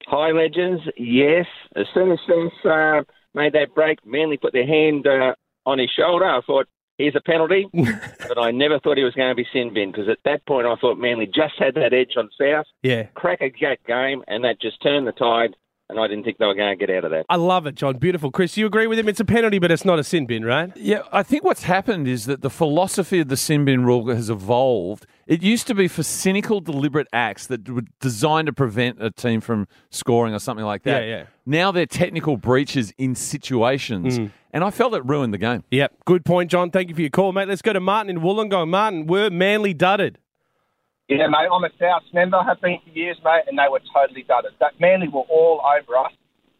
Hi, 0.08 0.32
legends. 0.32 0.82
Yes, 0.98 1.46
as 1.78 1.86
soon 1.94 2.12
as 2.12 2.20
Spence 2.26 2.52
uh, 2.66 3.04
made 3.34 3.54
that 3.54 3.74
break, 3.74 4.06
Manly 4.06 4.36
put 4.36 4.52
their 4.52 4.68
hand 4.68 5.08
uh, 5.08 5.36
on 5.66 5.80
his 5.80 5.90
shoulder. 5.90 6.26
I 6.26 6.42
thought, 6.46 6.68
here's 6.98 7.16
a 7.16 7.22
penalty. 7.22 7.68
but 7.74 8.38
I 8.38 8.52
never 8.52 8.80
thought 8.80 8.98
he 8.98 9.04
was 9.04 9.14
going 9.14 9.30
to 9.30 9.36
be 9.36 9.48
sin 9.52 9.74
bin 9.74 9.92
because 9.92 10.10
at 10.10 10.20
that 10.26 10.46
point 10.46 10.68
I 10.68 10.76
thought 10.76 10.98
Manly 10.98 11.26
just 11.26 11.56
had 11.58 11.76
that 11.76 11.94
edge 11.94 12.14
on 12.18 12.30
South. 12.40 12.66
Yeah. 12.82 13.04
Crack 13.16 13.42
a 13.42 13.50
jack 13.50 13.86
game, 13.86 14.24
and 14.28 14.44
that 14.44 14.62
just 14.62 14.82
turned 14.82 15.08
the 15.08 15.12
tide, 15.12 15.56
and 15.90 16.00
I 16.00 16.08
didn't 16.08 16.24
think 16.24 16.38
they 16.38 16.46
were 16.46 16.56
going 16.56 16.78
to 16.78 16.86
get 16.86 16.96
out 16.96 17.06
of 17.06 17.12
that. 17.12 17.26
I 17.30 17.36
love 17.36 17.68
it, 17.68 17.76
John. 17.76 17.98
Beautiful. 17.98 18.32
Chris, 18.32 18.58
you 18.58 18.66
agree 18.66 18.88
with 18.88 18.98
him? 18.98 19.08
It's 19.08 19.20
a 19.20 19.26
penalty, 19.26 19.60
but 19.60 19.72
it's 19.72 19.86
not 19.86 20.00
a 20.00 20.04
sin 20.04 20.26
bin, 20.26 20.46
right? 20.46 20.72
Yeah, 20.76 21.04
I 21.12 21.24
think 21.24 21.44
what's 21.44 21.64
happened 21.64 22.08
is 22.08 22.26
that 22.26 22.42
the 22.42 22.50
philosophy 22.50 23.20
of 23.20 23.28
the 23.28 23.38
sin 23.38 23.66
bin 23.66 23.86
rule 23.86 24.08
has 24.10 24.30
evolved. 24.30 25.06
It 25.28 25.42
used 25.42 25.68
to 25.68 25.76
be 25.76 25.88
for 25.88 26.04
cynical, 26.04 26.62
deliberate 26.62 27.08
acts 27.14 27.48
that 27.48 27.70
were 27.70 27.84
designed 28.00 28.48
to 28.48 28.54
prevent 28.54 29.04
a 29.04 29.12
team 29.12 29.42
from 29.42 29.68
scoring 29.90 30.34
or 30.34 30.40
something 30.40 30.66
like 30.66 30.84
that. 30.84 31.04
Yeah, 31.04 31.10
yeah. 31.10 31.26
Now 31.46 31.72
they're 31.72 31.86
technical 31.86 32.38
breaches 32.38 32.94
in 32.98 33.16
situations, 33.16 34.20
mm. 34.20 34.32
And 34.54 34.64
I 34.64 34.70
felt 34.70 34.94
it 34.94 35.04
ruined 35.06 35.34
the 35.34 35.38
game. 35.38 35.64
Yep. 35.72 35.94
Good 36.06 36.24
point, 36.26 36.50
John. 36.52 36.70
Thank 36.72 36.90
you 36.90 36.96
for 36.96 37.02
your 37.02 37.10
call, 37.10 37.32
mate. 37.34 37.48
Let's 37.48 37.62
go 37.62 37.74
to 37.74 37.80
Martin 37.80 38.10
in 38.10 38.22
Wollongong. 38.24 38.70
Martin, 38.70 39.08
were 39.08 39.30
Manly 39.30 39.74
dudded? 39.74 40.18
Yeah, 41.10 41.28
mate, 41.28 41.50
I'm 41.52 41.64
a 41.64 41.70
South 41.80 42.04
member, 42.14 42.42
have 42.42 42.62
been 42.62 42.80
for 42.84 42.90
years, 42.98 43.18
mate, 43.26 43.44
and 43.48 43.60
they 43.60 43.68
were 43.70 43.82
totally 43.94 44.24
dudded. 44.24 44.52
That 44.62 44.80
Manly 44.80 45.10
were 45.10 45.28
all 45.30 45.62
over 45.62 45.98
us. 45.98 46.14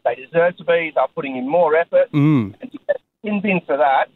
They 0.04 0.16
deserve 0.16 0.58
to 0.58 0.66
be. 0.66 0.92
They're 0.94 1.08
putting 1.16 1.38
in 1.38 1.48
more 1.50 1.76
effort. 1.78 2.12
Mm. 2.14 2.54
And 2.62 2.72
to 2.72 2.78
get 2.88 2.98
in 3.24 3.40
bin 3.42 3.62
for 3.66 3.78
that, 3.78 4.08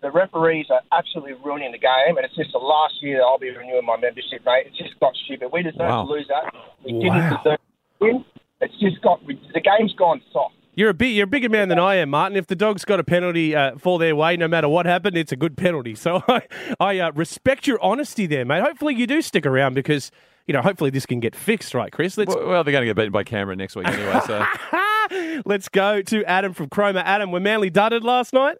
the 0.00 0.10
referees 0.10 0.66
are 0.70 0.80
absolutely 0.90 1.34
ruining 1.44 1.72
the 1.72 1.78
game, 1.78 2.16
and 2.16 2.24
it's 2.24 2.34
just 2.34 2.52
the 2.52 2.58
last 2.58 2.94
year 3.02 3.18
that 3.18 3.24
I'll 3.24 3.38
be 3.38 3.50
renewing 3.50 3.84
my 3.84 3.96
membership, 3.98 4.40
mate. 4.46 4.66
It's 4.68 4.78
just 4.78 4.98
got 5.00 5.12
stupid. 5.24 5.50
We 5.52 5.62
deserve 5.62 5.80
Wow. 5.80 6.04
to 6.06 6.12
lose 6.12 6.28
that. 6.28 6.54
We 6.84 6.92
Wow. 6.94 7.00
didn't 7.00 7.28
deserve 7.36 7.58
to 7.58 7.58
win. 8.00 8.24
It's 8.62 8.78
just 8.80 9.00
got 9.02 9.20
the 9.26 9.60
game's 9.60 9.92
gone 9.94 10.22
soft. 10.32 10.54
You're 10.76 10.90
a 10.90 10.94
big, 10.94 11.14
you're 11.14 11.24
a 11.24 11.28
bigger 11.28 11.48
man 11.48 11.68
than 11.68 11.78
I 11.78 11.96
am, 11.96 12.10
Martin. 12.10 12.36
If 12.36 12.46
the 12.48 12.56
dogs 12.56 12.84
got 12.84 12.98
a 13.00 13.04
penalty 13.04 13.54
uh, 13.54 13.76
fall 13.78 13.98
their 13.98 14.16
way, 14.16 14.36
no 14.36 14.48
matter 14.48 14.68
what 14.68 14.86
happened, 14.86 15.16
it's 15.16 15.32
a 15.32 15.36
good 15.36 15.56
penalty. 15.56 15.94
So 15.94 16.22
I, 16.28 16.42
I 16.80 16.98
uh, 16.98 17.12
respect 17.12 17.66
your 17.66 17.82
honesty 17.82 18.26
there, 18.26 18.44
mate. 18.44 18.62
Hopefully 18.62 18.94
you 18.94 19.06
do 19.06 19.22
stick 19.22 19.46
around 19.46 19.74
because 19.74 20.10
you 20.46 20.52
know 20.52 20.60
hopefully 20.62 20.90
this 20.90 21.06
can 21.06 21.20
get 21.20 21.36
fixed, 21.36 21.74
right, 21.74 21.92
Chris? 21.92 22.18
Let's 22.18 22.34
Well, 22.34 22.46
well, 22.48 22.64
they're 22.64 22.72
going 22.72 22.82
to 22.82 22.86
get 22.86 22.96
beaten 22.96 23.12
by 23.12 23.24
Canberra 23.24 23.56
next 23.56 23.76
week 23.76 23.86
anyway. 23.88 24.20
So 24.26 24.44
let's 25.46 25.68
go 25.68 26.02
to 26.02 26.24
Adam 26.24 26.52
from 26.52 26.68
Cromer. 26.68 27.02
Adam, 27.04 27.30
were 27.30 27.40
Manly 27.40 27.70
dudded 27.70 28.02
last 28.02 28.32
night? 28.32 28.56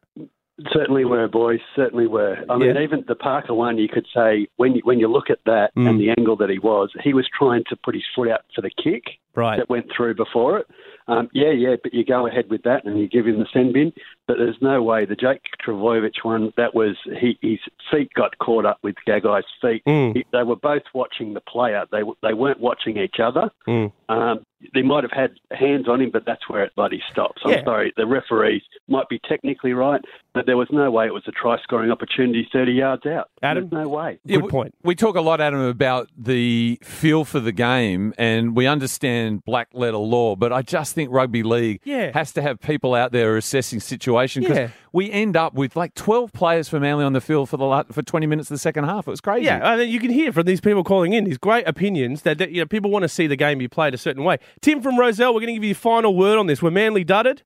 Certainly 0.73 1.04
were, 1.04 1.26
boys. 1.26 1.59
Certainly 1.75 2.06
were. 2.06 2.37
I 2.49 2.56
mean, 2.56 2.76
Yeah. 2.76 2.83
even 2.83 3.04
the 3.09 3.16
Parker 3.16 3.54
one, 3.54 3.76
you 3.76 3.88
could 3.88 4.06
say 4.14 4.47
when 4.56 4.76
you, 4.76 4.83
when 4.85 5.00
you 5.00 5.09
look 5.09 5.28
at 5.28 5.40
that 5.47 5.75
Mm. 5.76 5.88
and 5.90 6.00
the 6.00 6.11
angle 6.11 6.37
that 6.37 6.49
he 6.49 6.61
was, 6.61 6.90
he 7.02 7.12
was 7.12 7.28
trying 7.37 7.64
to 7.71 7.76
put 7.76 7.94
his 7.97 8.04
foot 8.14 8.28
out 8.28 8.42
for 8.54 8.61
the 8.62 8.71
kick 8.71 9.02
Right. 9.35 9.59
that 9.59 9.68
went 9.68 9.87
through 9.94 10.14
before 10.14 10.59
it. 10.59 10.66
Um, 11.06 11.28
yeah, 11.32 11.50
yeah, 11.50 11.76
but 11.82 11.92
you 11.92 12.04
go 12.04 12.26
ahead 12.26 12.49
with 12.49 12.62
that 12.62 12.84
and 12.84 12.99
you 12.99 13.08
give 13.08 13.26
him 13.26 13.38
the 13.38 13.46
send 13.52 13.75
bin. 13.75 13.92
But 14.26 14.38
there's 14.38 14.57
no 14.62 14.83
way 14.83 15.04
the 15.04 15.16
Jake 15.16 15.43
Trbojevic 15.66 16.23
one. 16.23 16.52
That 16.57 16.75
was 16.75 16.97
he, 17.21 17.38
his 17.43 17.59
feet 17.90 18.11
got 18.14 18.38
caught 18.38 18.64
up 18.64 18.78
with 18.83 18.95
Gagai's 19.07 19.45
feet. 19.61 19.83
Mm. 19.87 20.16
He, 20.16 20.25
they 20.33 20.43
were 20.43 20.57
both 20.57 20.83
watching 20.95 21.35
the 21.35 21.40
player. 21.43 21.85
They 21.93 22.00
they 22.23 22.33
weren't 22.35 22.61
watching 22.61 22.97
each 22.97 23.16
other. 23.23 23.50
Mm. 23.69 23.93
Um, 24.09 24.45
they 24.73 24.81
might 24.81 25.04
have 25.04 25.12
had 25.12 25.33
hands 25.50 25.88
on 25.90 26.00
him, 26.00 26.09
but 26.11 26.25
that's 26.25 26.49
where 26.49 26.62
it 26.64 26.75
bloody 26.75 27.02
stops. 27.12 27.43
I'm 27.45 27.50
Yeah. 27.50 27.64
sorry. 27.64 27.93
The 27.99 28.07
referees 28.07 28.62
might 28.88 29.09
be 29.11 29.21
technically 29.28 29.75
right, 29.75 30.00
but 30.33 30.47
there 30.47 30.57
was 30.57 30.69
no 30.71 30.90
way 30.90 31.04
it 31.07 31.12
was 31.12 31.25
a 31.26 31.33
try 31.33 31.59
scoring 31.62 31.90
opportunity 31.90 32.49
30 32.50 32.73
yards 32.73 33.04
out. 33.04 33.28
Adam? 33.43 33.69
There's 33.69 33.85
no 33.85 33.88
way. 33.90 34.19
Yeah, 34.25 34.38
we- 34.38 34.71
We 34.83 34.95
talk 34.95 35.16
a 35.16 35.21
lot, 35.21 35.43
Adam, 35.43 35.61
about 35.61 36.09
the 36.16 36.78
feel 36.83 37.26
for 37.26 37.40
the 37.40 37.52
game, 37.52 38.14
and 38.16 38.57
we 38.57 38.66
understand 38.66 39.45
black 39.45 39.69
letter 39.75 39.99
law, 39.99 40.35
but 40.35 40.50
I 40.50 40.62
just 40.62 40.95
think 40.95 41.11
rugby 41.12 41.43
league 41.43 41.81
Yeah. 41.85 42.12
has 42.14 42.33
to 42.33 42.40
have 42.43 42.59
people 42.61 42.95
out 42.95 43.12
there 43.12 43.37
assessing 43.37 43.81
situation 44.14 44.42
because 44.42 44.56
Yeah. 44.59 44.68
we 44.92 45.11
end 45.11 45.37
up 45.37 45.54
with 45.54 45.76
like 45.76 45.94
12 45.94 46.33
players 46.33 46.68
for 46.68 46.78
Manly 46.80 47.04
on 47.04 47.12
the 47.12 47.21
field 47.21 47.49
for 47.49 47.56
the 47.56 47.85
for 47.92 48.02
20 48.02 48.26
minutes 48.26 48.50
of 48.50 48.54
the 48.54 48.59
second 48.59 48.85
half. 48.85 49.06
It 49.09 49.11
was 49.11 49.21
crazy. 49.21 49.47
Yeah, 49.47 49.61
I 49.66 49.76
mean, 49.76 49.88
you 49.88 49.99
can 50.00 50.11
hear 50.11 50.33
from 50.33 50.44
these 50.47 50.61
people 50.61 50.85
calling 50.85 51.12
in 51.12 51.25
these 51.25 51.38
great 51.38 51.66
opinions 51.66 52.23
that, 52.23 52.38
that 52.38 52.50
you 52.50 52.61
know 52.61 52.66
people 52.66 52.90
want 52.90 53.02
to 53.02 53.09
see 53.09 53.26
the 53.26 53.37
game 53.37 53.59
be 53.59 53.68
played 53.68 53.94
a 53.94 53.99
certain 53.99 54.25
way. 54.25 54.38
Tim 54.61 54.80
from 54.83 54.99
Rozelle, 54.99 55.35
we're 55.35 55.40
going 55.40 55.49
to 55.49 55.54
give 55.54 55.64
you 55.64 55.68
your 55.71 55.75
final 55.75 56.14
word 56.16 56.38
on 56.38 56.47
this. 56.47 56.62
Were 56.62 56.71
Manly 56.71 57.04
dudded? 57.04 57.42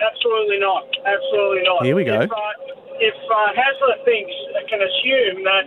Absolutely 0.00 0.58
not. 0.60 0.84
Absolutely 1.06 1.62
not. 1.64 1.84
Here 1.84 1.96
we 1.96 2.04
go. 2.04 2.20
If, 2.20 2.30
uh, 2.30 2.36
if 3.00 3.14
uh, 3.30 3.50
Hasler 3.56 4.04
thinks 4.04 4.32
can 4.68 4.80
assume 4.82 5.44
that 5.44 5.64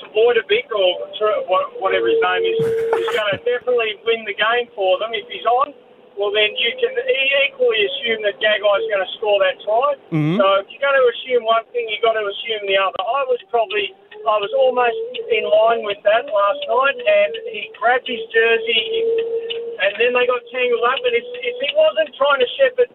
Tavoidovic 0.00 0.66
or 0.70 0.90
Tr- 1.18 1.42
wha- 1.48 1.70
whatever 1.80 2.06
his 2.08 2.20
name 2.22 2.44
is 2.44 2.58
is 2.60 3.16
going 3.16 3.30
to 3.34 3.38
definitely 3.42 3.96
win 4.06 4.24
the 4.26 4.34
game 4.34 4.68
for 4.74 4.98
them 4.98 5.10
if 5.12 5.26
he's 5.28 5.44
on, 5.46 5.74
well 6.20 6.28
then 6.36 6.52
you 6.60 6.70
can 6.76 6.92
equally 7.48 7.80
assume 7.88 8.20
that 8.28 8.36
Gagai's 8.44 8.84
going 8.92 9.00
to 9.00 9.10
score 9.16 9.40
that 9.40 9.56
try. 9.64 9.96
Mhm. 10.12 10.36
So 10.36 10.44
if 10.60 10.68
you're 10.68 10.84
going 10.84 11.00
to 11.00 11.06
assume 11.08 11.48
one 11.48 11.64
thing, 11.72 11.88
you've 11.88 12.04
got 12.04 12.20
to 12.20 12.24
assume 12.28 12.68
the 12.68 12.76
other. 12.76 13.00
I 13.00 13.24
was 13.24 13.40
probably. 13.48 13.96
I 14.20 14.36
was 14.36 14.52
almost 14.52 15.00
in 15.32 15.48
line 15.48 15.80
with 15.80 15.96
that 16.04 16.28
last 16.28 16.60
night, 16.68 16.98
and 17.00 17.32
he 17.56 17.72
grabbed 17.80 18.04
his 18.04 18.20
jersey, 18.28 18.84
and 19.80 19.96
then 19.96 20.12
they 20.12 20.28
got 20.28 20.44
tangled 20.52 20.84
up. 20.84 21.00
And 21.00 21.16
if, 21.16 21.24
if 21.24 21.56
he 21.56 21.68
wasn't 21.72 22.12
trying 22.20 22.40
to 22.44 22.48
shepherd 22.60 22.90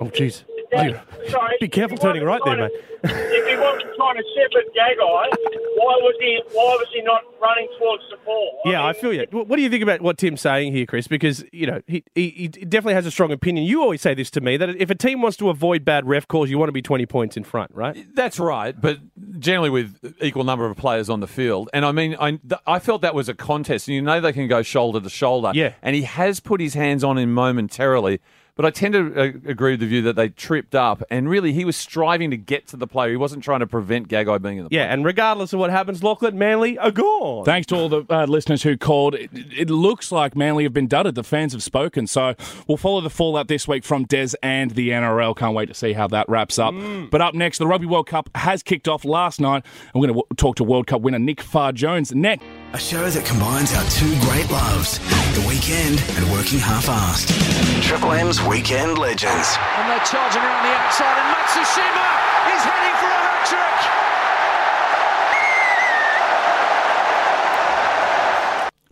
Oh, 0.00 0.06
jeez. 0.12 0.44
Sorry. 0.72 1.56
Be 1.60 1.68
careful 1.68 1.98
turning 1.98 2.22
right 2.22 2.40
there, 2.44 2.56
mate. 2.56 2.72
if 3.04 3.48
he 3.48 3.56
wasn't 3.56 3.94
trying 3.96 4.16
to 4.16 4.24
shepherd 4.34 4.64
Gagai, 4.76 4.98
why 5.00 5.96
was 6.02 6.14
he? 6.20 6.40
Why 6.52 6.76
was 6.78 6.86
he 6.92 7.02
not 7.02 7.22
running 7.40 7.68
towards 7.78 8.02
the 8.10 8.18
ball? 8.24 8.60
Yeah, 8.66 8.84
I 8.84 8.92
feel 8.92 9.12
you. 9.12 9.26
What 9.30 9.56
do 9.56 9.62
you 9.62 9.70
think 9.70 9.82
about 9.82 10.02
what 10.02 10.18
Tim's 10.18 10.40
saying 10.42 10.72
here, 10.72 10.86
Chris? 10.86 11.08
Because 11.08 11.44
you 11.52 11.66
know 11.66 11.80
he, 11.86 12.04
he 12.14 12.30
he 12.30 12.48
definitely 12.48 12.94
has 12.94 13.06
a 13.06 13.10
strong 13.10 13.32
opinion. 13.32 13.66
You 13.66 13.80
always 13.82 14.02
say 14.02 14.14
this 14.14 14.30
to 14.32 14.40
me 14.40 14.56
that 14.58 14.70
if 14.70 14.90
a 14.90 14.94
team 14.94 15.22
wants 15.22 15.36
to 15.38 15.48
avoid 15.48 15.84
bad 15.84 16.06
ref 16.06 16.28
calls, 16.28 16.50
you 16.50 16.58
want 16.58 16.68
to 16.68 16.72
be 16.72 16.82
twenty 16.82 17.06
points 17.06 17.36
in 17.36 17.44
front, 17.44 17.70
right? 17.74 18.06
That's 18.14 18.38
right, 18.38 18.78
but 18.78 18.98
generally 19.38 19.70
with 19.70 20.14
equal 20.20 20.44
number 20.44 20.66
of 20.66 20.76
players 20.76 21.08
on 21.08 21.20
the 21.20 21.26
field. 21.26 21.70
And 21.72 21.84
I 21.84 21.92
mean, 21.92 22.16
I, 22.20 22.38
I 22.66 22.78
felt 22.78 23.02
that 23.02 23.14
was 23.14 23.28
a 23.28 23.34
contest. 23.34 23.88
And 23.88 23.94
you 23.94 24.02
know 24.02 24.20
they 24.20 24.32
can 24.32 24.48
go 24.48 24.62
shoulder 24.62 25.00
to 25.00 25.10
shoulder. 25.10 25.52
Yeah. 25.54 25.72
And 25.82 25.96
he 25.96 26.02
has 26.02 26.40
put 26.40 26.60
his 26.60 26.74
hands 26.74 27.02
on 27.02 27.18
him 27.18 27.32
momentarily. 27.32 28.20
But 28.56 28.66
I 28.66 28.70
tend 28.70 28.94
to 28.94 29.14
uh, 29.18 29.22
agree 29.50 29.72
with 29.72 29.80
the 29.80 29.86
view 29.86 30.02
that 30.02 30.16
they 30.16 30.28
tripped 30.28 30.74
up, 30.74 31.02
and 31.10 31.28
really 31.28 31.52
he 31.52 31.64
was 31.64 31.76
striving 31.76 32.30
to 32.30 32.36
get 32.36 32.66
to 32.68 32.76
the 32.76 32.86
player. 32.86 33.10
He 33.10 33.16
wasn't 33.16 33.42
trying 33.42 33.60
to 33.60 33.66
prevent 33.66 34.08
Gagai 34.08 34.42
being 34.42 34.58
in 34.58 34.64
the 34.64 34.68
Yeah, 34.70 34.92
and 34.92 35.04
regardless 35.04 35.52
of 35.52 35.60
what 35.60 35.70
happens, 35.70 36.02
Lachlan 36.02 36.36
Manly 36.38 36.76
are 36.78 36.90
gone. 36.90 37.44
Thanks 37.44 37.66
to 37.68 37.76
all 37.76 37.88
the 37.88 38.04
uh, 38.10 38.26
listeners 38.26 38.62
who 38.62 38.76
called. 38.76 39.14
It, 39.14 39.30
it 39.32 39.70
looks 39.70 40.12
like 40.12 40.36
Manly 40.36 40.64
have 40.64 40.72
been 40.74 40.88
dudded. 40.88 41.14
The 41.14 41.24
fans 41.24 41.52
have 41.52 41.62
spoken. 41.62 42.06
So 42.06 42.34
we'll 42.66 42.76
follow 42.76 43.00
the 43.00 43.10
fallout 43.10 43.48
this 43.48 43.66
week 43.66 43.84
from 43.84 44.04
Des 44.04 44.30
and 44.42 44.72
the 44.72 44.90
NRL. 44.90 45.36
Can't 45.36 45.54
wait 45.54 45.66
to 45.66 45.74
see 45.74 45.92
how 45.92 46.06
that 46.08 46.28
wraps 46.28 46.58
up. 46.58 46.74
But 47.10 47.20
up 47.20 47.34
next, 47.34 47.58
the 47.58 47.66
Rugby 47.66 47.86
World 47.86 48.06
Cup 48.08 48.28
has 48.34 48.62
kicked 48.62 48.88
off 48.88 49.04
last 49.04 49.40
night. 49.40 49.64
I'm 49.94 50.00
going 50.00 50.08
to 50.08 50.14
w- 50.20 50.26
talk 50.36 50.56
to 50.56 50.64
World 50.64 50.86
Cup 50.86 51.00
winner 51.00 51.18
Nick 51.18 51.40
Farr 51.40 51.72
Jones 51.72 52.12
next. 52.14 52.44
A 52.72 52.78
show 52.78 53.10
that 53.10 53.26
combines 53.26 53.74
our 53.74 53.82
two 53.90 54.14
great 54.20 54.48
loves, 54.48 55.00
the 55.34 55.44
weekend 55.48 55.98
and 56.14 56.30
working 56.30 56.60
half-assed. 56.60 57.34
Triple 57.82 58.12
M's 58.12 58.40
Weekend 58.42 58.96
Legends. 58.96 59.58
And 59.74 59.90
they're 59.90 59.98
charging 60.06 60.40
around 60.40 60.62
the 60.62 60.70
outside, 60.78 61.18
and 61.18 61.34
Matsushima 61.34 62.06
is 62.54 62.62
heading 62.62 62.94
for 63.02 63.10
a 63.10 63.18
hat 63.26 63.42
trick. 63.50 63.74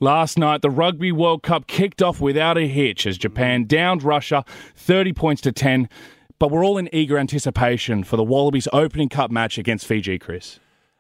Last 0.01 0.39
night, 0.39 0.63
the 0.63 0.71
Rugby 0.71 1.13
World 1.13 1.45
Cup 1.45 1.69
kicked 1.69 2.03
off 2.03 2.21
without 2.21 2.59
a 2.59 2.67
hitch 2.67 3.07
as 3.07 3.17
Japan 3.17 3.65
downed 3.65 4.03
Russia 4.03 4.45
30 4.75 5.13
points 5.13 5.41
to 5.43 5.53
10. 5.53 5.89
But 6.41 6.51
we're 6.51 6.65
all 6.65 6.79
in 6.79 6.93
eager 6.93 7.17
anticipation 7.17 8.03
for 8.03 8.17
the 8.17 8.25
Wallabies 8.25 8.67
opening 8.73 9.09
cup 9.09 9.31
match 9.31 9.57
against 9.57 9.87
Fiji, 9.87 10.19
Chris. 10.19 10.59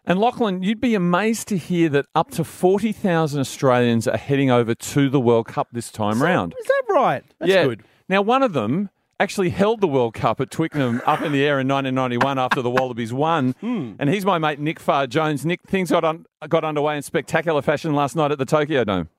And 0.09 0.19
Lachlan, 0.19 0.63
you'd 0.63 0.81
be 0.81 0.95
amazed 0.95 1.49
to 1.49 1.59
hear 1.59 1.91
that 1.91 2.07
up 2.15 2.31
to 2.31 2.43
40,000 2.43 3.39
Australians 3.39 4.09
are 4.09 4.17
heading 4.17 4.51
over 4.51 4.75
to 4.75 5.11
the 5.11 5.21
World 5.21 5.49
Cup 5.49 5.69
this 5.71 5.93
time 5.93 6.23
round. 6.23 6.55
Is 6.59 6.67
that 6.67 6.83
right? 6.89 7.23
That's 7.39 7.53
yeah. 7.53 7.65
good. 7.65 7.85
Now, 8.09 8.23
one 8.23 8.43
of 8.43 8.55
them 8.55 8.89
actually 9.21 9.51
held 9.51 9.83
the 9.83 9.87
World 9.87 10.15
Cup 10.15 10.41
at 10.41 10.51
Twickenham 10.51 11.03
up 11.07 11.21
in 11.21 11.33
the 11.33 11.45
air 11.45 11.61
in 11.61 11.69
1991 11.69 12.39
after 12.39 12.63
the 12.63 12.71
Wallabies 12.71 13.13
won. 13.13 13.55
Hmm. 13.61 13.97
And 13.99 14.09
he's 14.09 14.25
my 14.25 14.39
mate, 14.39 14.59
Nick 14.59 14.81
Farr 14.81 15.07
Jones. 15.07 15.45
Nick, 15.45 15.61
things 15.67 15.91
got, 15.91 16.05
un- 16.05 16.25
got 16.49 16.65
underway 16.65 16.97
in 16.97 17.03
spectacular 17.03 17.61
fashion 17.61 17.93
last 17.93 18.17
night 18.17 18.33
at 18.33 18.39
the 18.39 18.47
Tokyo 18.47 18.85
Dome. 18.85 19.11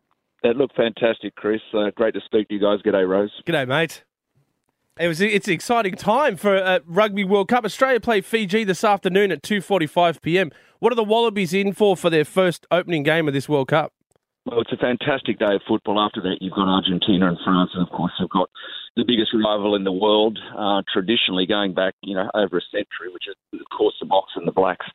That 0.41 0.55
looked 0.55 0.75
fantastic, 0.75 1.36
Chris. 1.36 1.62
Uh, 1.72 1.91
great 1.96 2.15
to 2.15 2.22
speak 2.25 2.48
to 2.48 2.55
you 2.55 2.62
guys. 2.62 2.79
G'day, 2.84 3.08
Rose. 3.08 3.29
G'day, 3.46 3.67
mate. 3.67 4.05
It 5.00 5.08
was 5.08 5.22
it's 5.22 5.48
an 5.48 5.53
exciting 5.53 5.96
time 5.96 6.36
for 6.36 6.58
uh, 6.58 6.79
Rugby 6.86 7.24
World 7.24 7.48
Cup. 7.48 7.63
Australia 7.63 8.01
play 8.01 8.20
Fiji 8.20 8.65
this 8.65 8.84
afternoon 8.84 9.32
at 9.32 9.41
2:45 9.41 10.22
p.m. 10.22 10.51
What 10.79 10.91
are 10.91 10.98
the 10.98 11.06
Wallabies 11.06 11.53
in 11.53 11.72
for 11.72 11.96
for 11.96 12.10
their 12.10 12.25
first 12.25 12.68
opening 12.70 13.03
game 13.03 13.25
of 13.25 13.34
this 13.34 13.48
World 13.48 13.70
Cup? 13.70 13.94
Well, 14.46 14.60
it's 14.60 14.74
a 14.74 14.77
fantastic 14.77 15.39
day 15.39 15.56
of 15.56 15.62
football. 15.65 16.01
After 16.01 16.20
that, 16.24 16.39
you've 16.41 16.51
got 16.51 16.68
Argentina 16.68 17.29
and 17.29 17.38
France, 17.46 17.72
and 17.75 17.88
of 17.88 17.94
course, 17.94 18.12
they've 18.20 18.27
got 18.27 18.50
the 18.98 19.06
biggest 19.08 19.32
rival 19.34 19.74
in 19.75 19.86
the 19.86 19.91
world, 19.91 20.38
uh, 20.58 20.82
traditionally 20.91 21.46
going 21.46 21.74
back, 21.74 21.94
you 22.01 22.13
know, 22.13 22.29
over 22.34 22.58
a 22.58 22.62
century, 22.70 23.13
which 23.13 23.24
is, 23.29 23.36
of 23.53 23.70
course, 23.70 23.96
the 24.01 24.06
Boks 24.06 24.36
and 24.36 24.46
the 24.46 24.51
Blacks. 24.51 24.86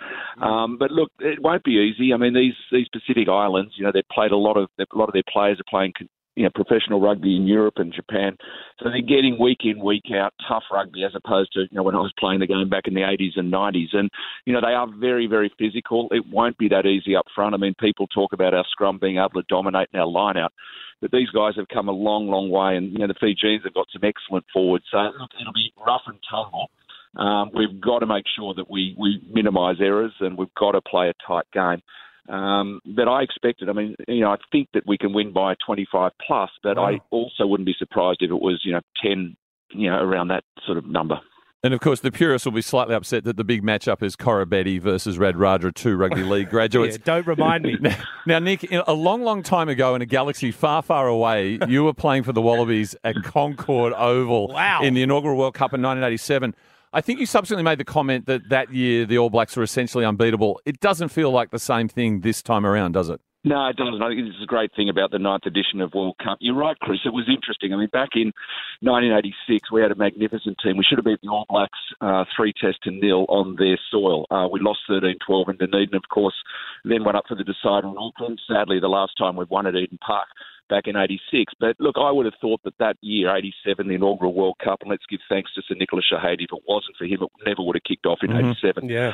Um, 0.43 0.77
but 0.77 0.91
look, 0.91 1.11
it 1.21 1.41
won't 1.41 1.65
be 1.65 1.81
easy. 1.81 2.13
I 2.13 2.19
mean, 2.19 2.35
these 2.35 2.55
these 2.71 2.89
Pacific 2.93 3.31
islands, 3.31 3.73
you 3.79 3.85
know, 3.85 3.91
they've 3.95 4.05
played 4.13 4.33
a 4.33 4.37
lot 4.37 4.59
of 4.59 4.69
a 4.79 4.85
lot 4.95 5.09
of 5.09 5.15
their 5.15 5.23
players 5.33 5.59
are 5.61 5.71
playing. 5.71 5.95
You 6.37 6.45
know, 6.45 6.51
professional 6.55 7.01
rugby 7.01 7.37
in 7.37 7.47
Europe 7.47 7.75
and 7.77 7.93
Japan, 7.93 8.37
so 8.81 8.91
they're 8.91 9.01
getting 9.01 9.39
week 9.41 9.61
in, 9.63 9.83
week 9.83 10.07
out 10.13 10.35
tough 10.49 10.65
rugby 10.73 11.05
as 11.05 11.13
opposed 11.15 11.53
to 11.53 11.61
you 11.61 11.69
know 11.77 11.83
when 11.85 11.95
I 11.95 12.01
was 12.01 12.13
playing 12.19 12.41
the 12.41 12.47
game 12.47 12.69
back 12.69 12.89
in 12.89 12.95
the 12.95 13.03
80s 13.03 13.39
and 13.39 13.53
90s. 13.53 13.95
And 13.95 14.11
you 14.45 14.53
know 14.53 14.61
they 14.61 14.75
are 14.75 14.89
very, 14.99 15.27
very 15.27 15.53
physical. 15.59 16.09
It 16.11 16.25
won't 16.31 16.59
be 16.59 16.69
that 16.69 16.87
easy 16.87 17.15
up 17.15 17.27
front. 17.35 17.55
I 17.55 17.59
mean, 17.59 17.75
people 17.79 18.07
talk 18.09 18.33
about 18.33 18.53
our 18.53 18.65
scrum 18.71 18.99
being 19.01 19.19
able 19.19 19.41
to 19.41 19.47
dominate 19.49 19.89
in 19.93 20.01
our 20.01 20.09
line 20.09 20.37
out, 20.37 20.53
but 21.01 21.13
these 21.13 21.31
guys 21.31 21.55
have 21.57 21.69
come 21.69 21.89
a 21.89 21.93
long, 21.93 22.29
long 22.29 22.51
way. 22.51 22.77
And 22.77 22.93
you 22.93 22.99
know 22.99 23.07
the 23.07 23.15
Fijians 23.15 23.63
have 23.65 23.75
got 23.75 23.87
some 23.93 24.03
excellent 24.03 24.45
forwards. 24.53 24.87
So 24.91 24.99
look, 24.99 25.31
it'll 25.41 25.53
be 25.53 25.73
rough 25.87 26.03
and 26.07 26.19
tumble. 26.29 26.69
Um, 27.17 27.51
we've 27.55 27.81
got 27.81 28.01
to 28.01 28.07
make 28.07 28.25
sure 28.37 28.55
that 28.55 28.71
we, 28.71 28.97
we 28.99 29.23
minimise 29.31 29.77
errors 29.81 30.13
and 30.21 30.37
we've 30.37 30.55
got 30.59 30.73
to 30.73 30.81
play 30.81 31.09
a 31.09 31.15
tight 31.27 31.47
game. 31.53 31.81
Um, 32.29 32.81
but 32.87 33.07
I 33.09 33.23
expected, 33.23 33.69
I 33.69 33.73
mean, 33.73 33.95
you 34.09 34.21
know, 34.21 34.31
I 34.31 34.37
think 34.51 34.69
that 34.75 34.85
we 34.87 34.97
can 34.97 35.13
win 35.13 35.33
by 35.33 35.55
25 35.67 36.13
plus, 36.27 36.51
but 36.63 36.79
I 36.79 37.01
also 37.11 37.47
wouldn't 37.47 37.67
be 37.67 37.75
surprised 37.79 38.23
if 38.23 38.31
it 38.31 38.41
was, 38.41 38.61
you 38.65 38.73
know, 38.73 38.81
10, 39.03 39.37
you 39.73 39.91
know, 39.91 39.97
around 39.99 40.29
that 40.29 40.45
sort 40.65 40.79
of 40.79 40.87
number. 40.87 41.21
And 41.63 41.73
of 41.73 41.81
course, 41.81 42.01
the 42.01 42.13
purists 42.13 42.45
will 42.45 42.53
be 42.53 42.61
slightly 42.61 42.95
upset 42.95 43.25
that 43.25 43.39
the 43.39 43.45
big 43.45 43.63
matchup 43.63 44.03
is 44.03 44.17
Koroibete 44.17 44.83
versus 44.83 45.17
Radradra, 45.17 45.73
two 45.75 45.97
rugby 45.97 46.23
league 46.23 46.51
graduates. 46.51 46.99
Yeah, 46.99 47.05
don't 47.07 47.27
remind 47.27 47.65
me. 47.65 47.79
Now, 47.81 47.97
now, 48.27 48.39
Nick, 48.39 48.71
a 48.71 48.93
long, 48.93 49.23
long 49.23 49.43
time 49.43 49.71
ago 49.71 49.95
in 49.95 50.03
a 50.03 50.07
galaxy 50.07 50.51
far, 50.51 50.83
far 50.83 51.09
away, 51.09 51.59
you 51.67 51.85
were 51.85 51.95
playing 51.95 52.23
for 52.25 52.33
the 52.35 52.43
Wallabies 52.43 52.95
at 53.03 53.17
Concord 53.25 53.95
Oval 53.95 54.49
Wow. 54.49 54.83
in 54.83 54.93
the 54.93 55.03
inaugural 55.03 55.39
World 55.39 55.55
Cup 55.55 55.73
in 55.73 55.81
1987. 55.81 56.55
I 56.95 57.01
think 57.01 57.19
you 57.19 57.27
subsequently 57.27 57.65
made 57.65 57.79
the 57.79 57.85
comment 57.85 58.27
that 58.27 58.49
that 58.51 58.73
year 58.73 59.05
the 59.05 59.19
All 59.19 59.29
Blacks 59.29 59.57
were 59.57 59.65
essentially 59.65 60.05
unbeatable. 60.05 60.61
It 60.65 60.79
doesn't 60.79 61.09
feel 61.09 61.33
like 61.33 61.51
the 61.51 61.59
same 61.59 61.89
thing 61.89 62.21
this 62.21 62.41
time 62.41 62.65
around, 62.65 62.93
does 62.93 63.09
it? 63.09 63.21
No, 63.43 63.67
it 63.67 63.77
doesn't. 63.77 64.01
I 64.01 64.09
think 64.09 64.25
this 64.25 64.37
is 64.37 64.45
a 64.45 64.47
great 64.47 64.71
thing 64.75 64.89
about 64.89 65.11
the 65.11 65.19
ninth 65.19 65.45
edition 65.45 65.83
of 65.83 65.93
World 65.93 66.17
Cup. 66.23 66.39
You're 66.41 66.55
right, 66.55 66.79
Chris. 66.79 67.01
It 67.05 67.13
was 67.13 67.29
interesting. 67.29 67.75
I 67.75 67.77
mean, 67.77 67.91
back 67.93 68.11
in 68.15 68.33
1986, 68.81 69.73
we 69.73 69.83
had 69.83 69.91
a 69.91 69.97
magnificent 69.97 70.57
team. 70.63 70.79
We 70.79 70.85
should 70.89 70.97
have 70.97 71.05
beat 71.05 71.21
the 71.21 71.29
All 71.29 71.45
Blacks 71.51 71.79
uh, 72.01 72.25
three 72.35 72.55
tests 72.59 72.79
to 72.85 72.93
nil 72.93 73.27
on 73.29 73.57
their 73.59 73.79
soil. 73.91 74.25
Uh, 74.31 74.47
we 74.51 74.61
lost 74.61 74.81
13-12 74.89 75.51
in 75.51 75.57
Dunedin, 75.57 75.95
of 75.97 76.09
course, 76.09 76.37
then 76.85 77.05
went 77.05 77.19
up 77.19 77.25
for 77.29 77.35
the 77.35 77.45
decider 77.45 77.89
in 77.89 77.99
Auckland. 77.99 78.41
Sadly, 78.49 78.79
the 78.81 78.89
last 78.89 79.13
time 79.19 79.37
we've 79.37 79.51
won 79.51 79.67
at 79.67 79.75
Eden 79.75 79.99
Park 79.99 80.29
back 80.69 80.85
in 80.87 80.97
86. 80.97 81.53
But 81.61 81.77
look, 81.79 81.97
I 81.99 82.11
would 82.11 82.27
have 82.27 82.35
thought 82.41 82.61
that 82.65 82.79
that 82.79 82.97
year, 83.01 83.35
87, 83.35 83.89
the 83.89 83.95
inaugural 83.95 84.35
World 84.35 84.57
Cup, 84.63 84.81
and 84.83 84.91
let's 84.91 85.07
give 85.11 85.21
thanks 85.29 85.53
to 85.55 85.63
Sir 85.67 85.75
Nicholas 85.79 86.05
Shehadie, 86.13 86.45
if 86.45 86.53
it 86.53 86.63
wasn't 86.69 86.97
for 86.97 87.05
him, 87.05 87.23
it 87.23 87.31
never 87.47 87.63
would 87.63 87.77
have 87.77 87.85
kicked 87.85 88.07
off 88.07 88.19
in 88.23 88.33
87 88.33 88.89
Yeah. 88.89 89.13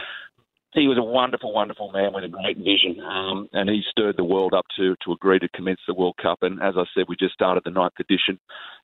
he 0.72 0.86
was 0.86 0.98
a 0.98 1.02
wonderful, 1.02 1.52
wonderful 1.52 1.90
man 1.90 2.12
with 2.12 2.22
a 2.22 2.28
great 2.28 2.56
vision, 2.56 3.00
um, 3.02 3.48
and 3.52 3.68
he 3.68 3.82
stirred 3.90 4.16
the 4.16 4.24
world 4.24 4.54
up 4.54 4.66
to 4.76 4.94
to 5.04 5.12
agree 5.12 5.38
to 5.40 5.48
commence 5.48 5.80
the 5.86 5.94
World 5.94 6.16
Cup. 6.22 6.42
And 6.42 6.62
as 6.62 6.74
I 6.76 6.84
said, 6.94 7.06
we 7.08 7.16
just 7.16 7.34
started 7.34 7.64
the 7.64 7.72
ninth 7.72 7.98
edition 7.98 8.38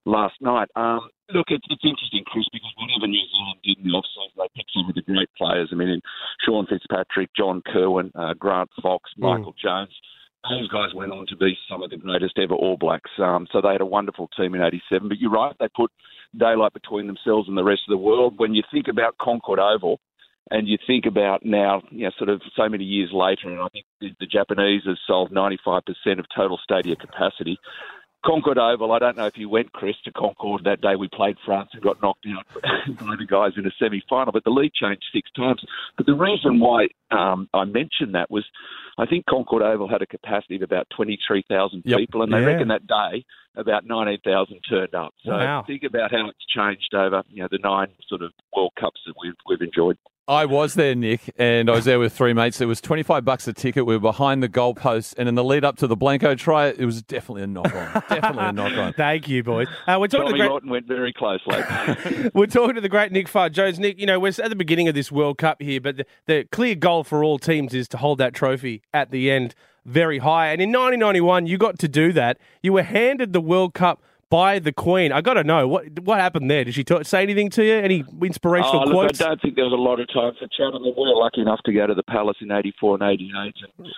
last 0.05 0.35
night. 0.41 0.69
Um, 0.75 1.09
look, 1.33 1.47
it's, 1.49 1.65
it's 1.71 1.85
interesting, 1.85 2.25
Chris, 2.27 2.47
because 2.53 2.73
whatever 2.77 3.07
New 3.07 3.23
Zealand 3.31 3.61
did 3.63 3.79
in 3.79 3.85
the 3.85 3.97
offseason, 3.97 4.35
they 4.37 4.49
picked 4.57 4.73
some 4.75 4.89
of 4.89 4.95
the 4.97 5.03
great 5.03 5.31
players. 5.39 5.69
I 5.71 5.77
mean, 5.77 6.01
Sean 6.45 6.67
Fitzpatrick, 6.67 7.31
John 7.37 7.63
Kirwan, 7.63 8.11
uh, 8.17 8.35
Grant 8.35 8.71
Fox, 8.83 9.11
Michael 9.17 9.55
Jones. 9.61 9.95
Those 10.51 10.69
guys 10.69 10.95
went 10.95 11.13
on 11.13 11.27
to 11.27 11.37
be 11.37 11.57
some 11.69 11.83
of 11.83 11.91
the 11.91 11.97
greatest 11.97 12.39
ever 12.39 12.55
All 12.55 12.77
Blacks. 12.77 13.11
Um, 13.19 13.47
so 13.53 13.61
they 13.61 13.73
had 13.73 13.81
a 13.81 13.87
wonderful 13.87 14.29
team 14.37 14.55
in 14.55 14.63
'87. 14.63 15.09
But 15.09 15.19
you're 15.19 15.31
right, 15.31 15.55
they 15.59 15.69
put 15.75 15.91
daylight 16.39 16.73
between 16.73 17.07
themselves 17.07 17.49
and 17.49 17.57
the 17.57 17.65
rest 17.65 17.83
of 17.89 17.93
the 17.93 17.99
world. 18.03 18.35
When 18.37 18.55
you 18.55 18.63
think 18.73 18.89
about 18.89 19.19
Concord 19.19 19.59
Oval, 19.59 20.01
and 20.51 20.69
you 20.69 20.79
think 20.87 21.07
about 21.07 21.45
now, 21.45 21.83
you 21.91 22.05
know, 22.05 22.13
sort 22.17 22.31
of 22.31 22.41
so 22.55 22.69
many 22.69 22.85
years 22.85 23.11
later, 23.13 23.51
and 23.51 23.61
I 23.61 23.69
think 23.69 23.87
the, 24.01 24.27
Japanese 24.27 24.83
have 24.87 24.97
sold 25.07 25.33
95% 25.33 25.83
of 26.19 26.27
total 26.35 26.59
stadium 26.63 26.97
capacity. 26.97 27.59
Concord 28.27 28.59
Oval, 28.59 28.93
I 28.93 28.99
don't 28.99 29.17
know 29.17 29.27
if 29.27 29.37
you 29.37 29.49
went, 29.49 29.73
Chris, 29.73 29.95
to 30.05 30.13
Concord 30.13 30.65
that 30.65 30.81
day 30.81 30.97
we 30.97 31.09
played 31.09 31.37
France 31.45 31.71
and 31.73 31.83
got 31.83 32.03
knocked 32.03 32.27
out 32.37 32.45
by 32.99 33.15
the 33.19 33.27
guys 33.27 33.53
in 33.57 33.65
a 33.67 33.71
semi 33.79 34.03
final, 34.09 34.33
but 34.33 34.43
the 34.45 34.51
league 34.51 34.73
changed 34.75 35.05
six 35.13 35.31
times. 35.37 35.63
But 35.97 36.07
the 36.07 36.15
reason 36.15 36.59
why 36.59 36.89
um, 37.13 37.49
I 37.55 37.65
mentioned 37.65 38.15
that 38.15 38.31
was 38.31 38.45
I 38.99 39.07
think 39.07 39.27
Concord 39.27 39.63
Oval 39.63 39.89
had 39.89 40.03
a 40.03 40.07
capacity 40.07 40.57
of 40.57 40.63
about 40.63 40.89
23,000 40.97 41.83
Yep. 41.85 41.99
people, 41.99 42.23
and 42.23 42.33
they 42.33 42.39
Yeah. 42.39 42.47
reckon 42.47 42.69
that 42.69 42.87
day 42.87 43.25
about 43.55 43.85
19,000 43.87 44.61
turned 44.69 44.95
up. 44.95 45.15
So 45.25 45.33
Wow. 45.33 45.63
think 45.67 45.85
about 45.85 46.11
how 46.11 46.29
it's 46.29 46.47
changed 46.47 46.95
over 46.95 47.23
you 47.31 47.43
know 47.43 47.49
the 47.51 47.59
nine 47.59 47.89
sort 48.09 48.23
of 48.23 48.33
World 48.57 48.73
Cups 48.81 49.01
that 49.07 49.15
we've, 49.23 49.35
we've 49.49 49.63
enjoyed. 49.63 49.99
I 50.29 50.45
was 50.45 50.75
there, 50.75 50.97
Nick, 50.97 51.21
and 51.37 51.71
I 51.71 51.73
was 51.73 51.85
there 51.85 52.01
with 52.01 52.13
three 52.13 52.33
mates. 52.33 52.61
It 52.61 52.67
was 52.67 52.81
25 52.81 53.25
bucks 53.25 53.47
a 53.47 53.53
ticket. 53.53 53.87
We 53.87 53.95
were 53.95 54.01
behind 54.01 54.43
the 54.43 54.49
goalpost, 54.49 55.15
and 55.19 55.29
in 55.29 55.37
the 55.37 55.45
lead 55.45 55.65
up 55.65 55.77
to 55.77 55.87
the 55.87 55.95
Blanco 55.95 56.35
try, 56.35 56.67
it 56.67 56.85
was 56.85 57.01
definitely 57.03 57.45
a 57.45 57.47
knock 57.47 57.73
on. 57.73 57.73
definitely 58.09 58.45
a 58.45 58.53
knock 58.53 58.73
on. 58.73 58.93
Thank 58.95 59.29
you, 59.29 59.45
boys. 59.45 59.69
Uh, 59.87 59.99
we're 60.01 60.09
talking 60.09 60.09
to 60.09 60.17
Tommy 60.19 60.33
the 60.33 60.39
great. 60.39 60.51
Lawton 60.51 60.71
went 60.71 60.87
very 60.87 61.13
close 61.13 61.39
late. 61.47 62.35
We're 62.35 62.47
talking 62.47 62.75
to 62.75 62.81
the 62.81 62.89
great 62.89 63.13
Nick 63.13 63.29
Farr 63.29 63.51
Jones. 63.51 63.79
Nick, 63.79 64.01
you 64.01 64.07
know, 64.07 64.19
we're 64.19 64.29
at 64.29 64.49
the 64.49 64.57
beginning 64.57 64.89
of 64.89 64.95
this 64.97 65.13
World 65.13 65.39
Cup 65.39 65.63
here, 65.63 65.81
but 65.81 65.99
the, 65.99 66.07
the 66.27 66.45
clear 66.51 66.75
goal 66.75 67.05
for 67.05 67.23
all 67.23 67.39
teams 67.39 67.73
is 67.73 67.87
to 67.89 67.97
hold 67.97 68.19
that 68.19 68.35
trophy 68.35 68.83
at 68.93 69.13
the 69.13 69.31
end 69.31 69.55
very 69.85 70.19
high. 70.19 70.49
And 70.49 70.61
in 70.61 70.71
1991, 70.71 71.47
you 71.47 71.57
got 71.57 71.79
to 71.79 71.89
do 71.89 72.13
that. 72.13 72.39
You 72.63 72.73
were 72.73 72.83
handed 72.83 73.33
the 73.33 73.41
World 73.41 73.75
Cup 73.75 74.03
by 74.31 74.59
the 74.59 74.73
Queen. 74.73 75.13
I 75.13 75.21
got 75.21 75.35
to 75.35 75.45
know 75.45 75.69
what 75.69 76.01
what 76.01 76.19
happened 76.19 76.51
there. 76.51 76.65
Did 76.65 76.75
she 76.75 76.85
ta 76.85 77.03
say 77.03 77.23
anything 77.23 77.51
to 77.51 77.65
you? 77.65 77.75
Any 77.75 78.05
inspirational 78.23 78.83
Oh, 78.83 78.85
look, 78.85 78.93
quotes? 78.95 79.21
I 79.21 79.29
don't 79.29 79.43
think 79.43 79.55
there 79.57 79.65
was 79.65 79.73
a 79.73 79.77
lot 79.77 80.01
of 80.01 80.09
time 80.13 80.33
for 80.39 80.47
chat. 80.49 80.75
I 80.75 80.79
mean, 80.79 80.95
we 80.97 81.03
were 81.03 81.15
lucky 81.17 81.41
enough 81.41 81.61
to 81.67 81.73
go 81.73 81.87
to 81.87 81.95
the 81.95 82.03
Palace 82.05 82.37
in 82.41 82.51
84 82.51 82.95
and 83.01 83.03
88. 83.03 83.55
And 83.79 83.89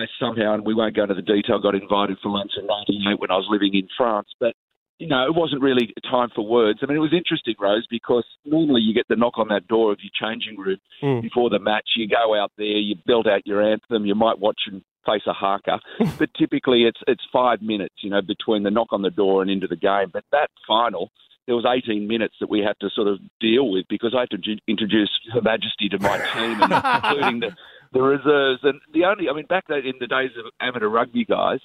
I 0.00 0.06
somehow, 0.20 0.54
and 0.54 0.64
we 0.66 0.74
won't 0.74 0.94
go 0.96 1.02
into 1.02 1.14
the 1.14 1.22
detail, 1.22 1.58
got 1.60 1.74
invited 1.74 2.18
for 2.22 2.30
lunch 2.30 2.52
in 2.58 2.66
98 2.66 3.20
when 3.20 3.30
I 3.30 3.36
was 3.36 3.46
living 3.50 3.74
in 3.74 3.88
France. 3.96 4.28
But, 4.38 4.54
you 4.98 5.06
know, 5.08 5.24
it 5.26 5.34
wasn't 5.34 5.62
really 5.62 5.92
time 6.10 6.28
for 6.34 6.44
words. 6.46 6.80
I 6.82 6.86
mean, 6.86 6.96
it 6.96 7.00
was 7.00 7.14
interesting, 7.14 7.54
Rose, 7.58 7.86
because 7.90 8.24
normally 8.44 8.82
you 8.82 8.92
get 8.94 9.06
the 9.08 9.16
knock 9.16 9.38
on 9.38 9.48
that 9.48 9.66
door 9.68 9.92
of 9.92 9.98
your 10.02 10.12
changing 10.14 10.58
room 10.58 10.78
Hmm. 11.00 11.20
before 11.20 11.50
the 11.50 11.58
match. 11.58 11.88
You 11.96 12.08
go 12.08 12.34
out 12.34 12.52
there, 12.58 12.66
you 12.66 12.96
build 13.06 13.26
out 13.26 13.46
your 13.46 13.62
anthem, 13.62 14.04
you 14.06 14.14
might 14.14 14.38
watch 14.38 14.60
and 14.70 14.82
face 15.08 15.22
a 15.26 15.32
haka. 15.32 15.80
but 16.18 16.30
typically 16.34 16.82
it's 16.82 17.00
it's 17.06 17.22
five 17.32 17.62
minutes, 17.62 17.94
you 18.02 18.10
know, 18.10 18.22
between 18.22 18.62
the 18.62 18.70
knock 18.70 18.88
on 18.92 19.02
the 19.02 19.10
door 19.10 19.42
and 19.42 19.50
into 19.50 19.66
the 19.66 19.76
game. 19.76 20.10
But 20.12 20.24
that 20.32 20.50
final, 20.66 21.10
there 21.46 21.56
was 21.56 21.64
18 21.66 22.06
minutes 22.06 22.34
that 22.40 22.50
we 22.50 22.60
had 22.60 22.78
to 22.80 22.90
sort 22.94 23.08
of 23.08 23.18
deal 23.40 23.70
with 23.70 23.86
because 23.88 24.14
I 24.16 24.20
had 24.20 24.30
to 24.30 24.56
introduce 24.66 25.10
Her 25.32 25.40
Majesty 25.40 25.88
to 25.90 25.98
my 25.98 26.18
team, 26.18 26.60
and 26.62 26.72
including 27.04 27.40
the, 27.40 27.56
the 27.92 28.02
reserves. 28.02 28.60
And 28.62 28.80
the 28.92 29.04
only, 29.04 29.28
I 29.30 29.32
mean, 29.32 29.46
back 29.46 29.64
then 29.68 29.78
in 29.78 29.94
the 29.98 30.06
days 30.06 30.30
of 30.38 30.52
amateur 30.60 30.88
rugby 30.88 31.24
guys, 31.24 31.60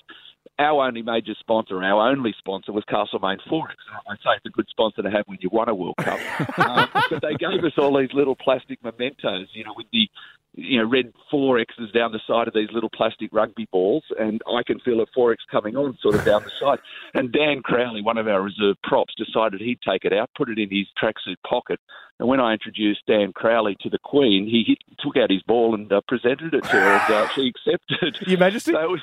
our 0.59 0.85
only 0.85 1.01
major 1.01 1.33
sponsor, 1.39 1.83
our 1.83 2.09
only 2.09 2.33
sponsor 2.37 2.71
was 2.71 2.83
Castlemaine 2.87 3.39
Forex. 3.49 3.75
I 4.07 4.15
say 4.15 4.37
it's 4.37 4.45
a 4.45 4.49
good 4.49 4.67
sponsor 4.69 5.01
to 5.01 5.09
have 5.09 5.25
when 5.25 5.39
you 5.41 5.49
won 5.51 5.67
a 5.67 5.75
World 5.75 5.95
Cup. 5.97 6.19
um, 6.59 6.89
but 7.09 7.21
they 7.21 7.35
gave 7.35 7.63
us 7.63 7.73
all 7.77 7.97
these 7.97 8.13
little 8.13 8.35
plastic 8.35 8.83
mementos, 8.83 9.47
you 9.53 9.63
know, 9.63 9.73
with 9.75 9.87
the 9.91 10.07
you 10.55 10.77
know, 10.77 10.87
red 10.87 11.11
four 11.31 11.57
X's 11.57 11.91
down 11.91 12.11
the 12.11 12.21
side 12.27 12.47
of 12.47 12.53
these 12.53 12.69
little 12.71 12.89
plastic 12.89 13.29
rugby 13.33 13.67
balls, 13.71 14.03
and 14.19 14.41
I 14.47 14.61
can 14.63 14.79
feel 14.79 15.01
a 15.01 15.05
four 15.13 15.31
X 15.31 15.43
coming 15.49 15.75
on 15.75 15.97
sort 16.01 16.15
of 16.15 16.23
down 16.23 16.43
the 16.43 16.51
side. 16.59 16.79
And 17.13 17.31
Dan 17.31 17.61
Crowley, 17.63 18.01
one 18.01 18.17
of 18.17 18.27
our 18.27 18.41
reserve 18.41 18.75
props, 18.83 19.13
decided 19.17 19.61
he'd 19.61 19.79
take 19.81 20.05
it 20.05 20.13
out, 20.13 20.29
put 20.37 20.49
it 20.49 20.59
in 20.59 20.69
his 20.69 20.87
tracksuit 21.01 21.37
pocket. 21.47 21.79
And 22.19 22.27
when 22.27 22.39
I 22.39 22.53
introduced 22.53 23.01
Dan 23.07 23.33
Crowley 23.33 23.75
to 23.81 23.89
the 23.89 23.97
Queen, 23.97 24.45
he 24.45 24.63
hit, 24.65 24.77
took 24.99 25.17
out 25.17 25.31
his 25.31 25.41
ball 25.41 25.73
and 25.73 25.91
uh, 25.91 26.01
presented 26.07 26.53
it 26.53 26.63
to 26.63 26.69
her, 26.69 26.93
and 26.93 27.13
uh, 27.13 27.27
she 27.29 27.47
accepted. 27.47 28.27
Your 28.27 28.39
Majesty? 28.39 28.71
So 28.73 28.79
it 28.79 28.89
was, 28.89 29.01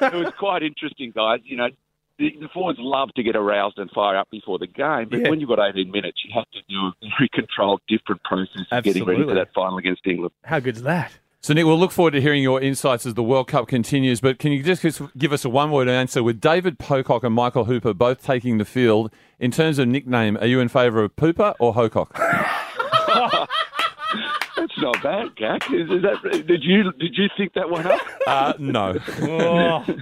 it 0.00 0.14
was 0.14 0.32
quite 0.38 0.62
interesting, 0.62 1.10
guys. 1.10 1.40
You 1.44 1.56
know, 1.56 1.68
the, 2.18 2.34
the 2.40 2.48
forwards 2.52 2.78
love 2.80 3.10
to 3.16 3.22
get 3.22 3.36
aroused 3.36 3.78
and 3.78 3.90
fire 3.90 4.16
up 4.16 4.28
before 4.30 4.58
the 4.58 4.66
game, 4.66 5.08
but 5.10 5.20
Yeah. 5.20 5.30
when 5.30 5.40
you've 5.40 5.48
got 5.48 5.58
18 5.58 5.90
minutes, 5.90 6.22
you 6.24 6.32
have 6.34 6.50
to 6.52 6.60
do 6.68 6.76
a 6.86 6.92
very 7.18 7.28
controlled, 7.32 7.80
different 7.88 8.22
process 8.24 8.62
of 8.70 8.84
getting 8.84 9.04
ready 9.04 9.22
for 9.24 9.34
that 9.34 9.48
final 9.54 9.78
against 9.78 10.06
England. 10.06 10.32
How 10.44 10.60
good's 10.60 10.82
that? 10.82 11.12
So, 11.42 11.54
Nick, 11.54 11.64
we'll 11.64 11.78
look 11.78 11.92
forward 11.92 12.10
to 12.12 12.20
hearing 12.20 12.42
your 12.42 12.60
insights 12.60 13.06
as 13.06 13.14
the 13.14 13.22
World 13.22 13.46
Cup 13.46 13.68
continues. 13.68 14.20
But 14.20 14.40
can 14.40 14.50
you 14.50 14.64
just 14.64 14.82
give 15.16 15.32
us 15.32 15.44
a 15.44 15.48
one 15.48 15.70
word 15.70 15.88
answer 15.88 16.20
with 16.22 16.40
David 16.40 16.78
Pocock 16.80 17.22
and 17.22 17.32
Michael 17.34 17.66
Hooper 17.66 17.94
both 17.94 18.24
taking 18.24 18.58
the 18.58 18.64
field? 18.64 19.12
In 19.38 19.52
terms 19.52 19.78
of 19.78 19.86
nickname, 19.86 20.36
are 20.38 20.46
you 20.46 20.58
in 20.58 20.66
favour 20.68 21.04
of 21.04 21.14
Pooper 21.14 21.54
or 21.60 21.74
Hocock? 21.74 22.10
That's 24.76 24.82
not 24.82 25.02
bad, 25.02 25.36
Gak. 25.36 25.72
Is, 25.72 25.90
is 25.90 26.02
that, 26.02 26.46
did 26.46 26.62
you 26.62 26.92
did 26.92 27.16
you 27.16 27.28
think 27.36 27.54
that 27.54 27.70
one 27.70 27.86
up? 27.86 28.00
Uh, 28.26 28.52
no. 28.58 28.98
Oh. 29.22 29.86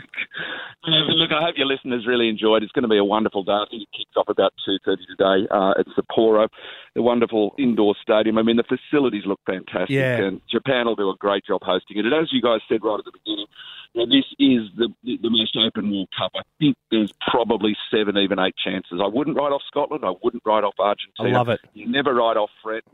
Uh, 0.86 0.90
Look, 1.14 1.30
I 1.32 1.40
hope 1.42 1.54
your 1.56 1.66
listeners 1.66 2.06
really 2.06 2.28
enjoyed. 2.28 2.62
It's 2.62 2.72
going 2.72 2.82
to 2.82 2.88
be 2.88 2.98
a 2.98 3.04
wonderful 3.04 3.42
day. 3.42 3.52
I 3.52 3.64
think 3.70 3.82
it 3.84 3.88
kicks 3.96 4.10
off 4.18 4.28
about 4.28 4.52
two 4.66 4.76
thirty 4.84 5.06
today. 5.06 5.48
Uh, 5.50 5.72
it's 5.78 5.88
Sapporo, 5.96 6.46
the 6.94 7.02
wonderful 7.02 7.54
indoor 7.58 7.94
stadium. 8.00 8.38
I 8.38 8.42
mean, 8.42 8.56
the 8.56 8.62
facilities 8.64 9.24
look 9.26 9.40
fantastic, 9.46 9.90
Yeah. 9.90 10.16
and 10.18 10.40
Japan 10.50 10.86
will 10.86 10.94
do 10.96 11.10
a 11.10 11.16
great 11.16 11.44
job 11.44 11.62
hosting 11.62 11.98
it. 11.98 12.04
And 12.04 12.14
as 12.14 12.32
you 12.32 12.40
guys 12.40 12.60
said 12.68 12.84
right 12.84 12.98
at 12.98 13.04
the 13.04 13.12
beginning, 13.12 13.46
you 13.94 14.06
know, 14.06 14.06
this 14.06 14.24
is 14.38 14.70
the, 14.76 14.88
the 15.04 15.18
the 15.22 15.30
most 15.30 15.56
open 15.56 15.90
World 15.90 16.08
Cup. 16.18 16.32
I 16.34 16.42
think 16.58 16.76
there's 16.90 17.12
probably 17.30 17.76
seven, 17.90 18.16
even 18.18 18.38
eight 18.40 18.54
chances. 18.56 19.00
I 19.02 19.06
wouldn't 19.06 19.36
write 19.36 19.52
off 19.52 19.62
Scotland. 19.68 20.04
I 20.04 20.12
wouldn't 20.22 20.42
write 20.44 20.64
off 20.64 20.74
Argentina. 20.80 21.28
I 21.28 21.32
love 21.32 21.48
it. 21.48 21.60
You 21.74 21.88
never 21.88 22.12
write 22.14 22.36
off 22.36 22.50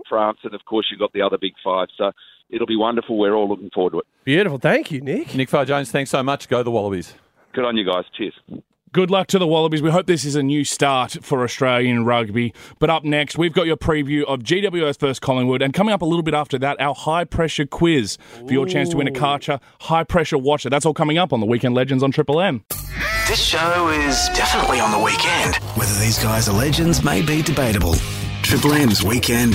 France, 0.09 0.39
and 0.45 0.55
of 0.55 0.65
course 0.67 0.89
you've 0.91 1.01
got 1.01 1.13
the 1.13 1.23
other 1.23 1.39
big 1.39 1.55
five. 1.65 1.89
So 1.97 2.13
it'll 2.51 2.67
be 2.67 2.77
wonderful. 2.77 3.19
We're 3.19 3.35
all 3.35 3.49
looking 3.49 3.71
forward 3.71 3.93
to 3.93 3.99
it. 4.01 4.07
Beautiful. 4.25 4.59
Thank 4.59 4.91
you, 4.91 5.01
Nick. 5.01 5.35
Nick 5.35 5.49
Farr 5.49 5.65
Jones, 5.65 5.91
thanks 5.91 6.11
so 6.11 6.23
much. 6.23 6.49
Go 6.49 6.63
the 6.63 6.71
Wallabies. 6.71 7.15
Good 7.55 7.65
on 7.65 7.77
you 7.79 7.85
guys. 7.85 8.05
Cheers. 8.17 8.35
Good 8.93 9.09
luck 9.09 9.29
to 9.29 9.39
the 9.39 9.47
Wallabies. 9.47 9.83
We 9.83 9.91
hope 9.91 10.07
this 10.07 10.25
is 10.25 10.35
a 10.35 10.43
new 10.43 10.65
start 10.65 11.19
for 11.23 11.45
Australian 11.45 12.05
rugby. 12.05 12.53
But 12.81 12.91
up 12.91 13.05
next, 13.05 13.39
we've 13.39 13.53
got 13.53 13.67
your 13.67 13.77
preview 13.77 14.25
of 14.25 14.41
GWS 14.41 14.99
versus 14.99 15.21
Collingwood. 15.21 15.63
And 15.63 15.73
coming 15.73 15.95
up 15.95 16.03
a 16.03 16.05
little 16.05 16.25
bit 16.25 16.35
after 16.35 16.59
that, 16.59 16.81
our 16.81 16.93
high 16.93 17.23
pressure 17.23 17.67
quiz 17.67 18.19
for 18.45 18.53
your 18.53 18.67
chance 18.67 18.89
to 18.89 18.97
win 18.97 19.07
a 19.07 19.13
Karcher 19.13 19.61
high 19.83 20.03
pressure 20.03 20.39
watcher. 20.39 20.69
That's 20.69 20.85
all 20.85 20.93
coming 20.93 21.19
up 21.19 21.33
on 21.33 21.39
the 21.39 21.47
Weekend 21.47 21.77
Legends 21.77 22.03
on 22.03 22.11
Triple 22.11 22.41
M. 22.41 22.65
This 23.29 23.41
show 23.41 23.91
is 23.91 24.29
definitely 24.31 24.81
on 24.81 24.91
the 24.91 24.99
weekend. 24.99 25.55
Whether 25.77 25.95
these 26.01 26.19
guys 26.21 26.49
are 26.49 26.57
legends 26.59 27.05
may 27.05 27.23
be 27.23 27.43
debatable. 27.43 27.95
Triple 28.43 28.73
M's 28.73 29.05
Weekend 29.05 29.55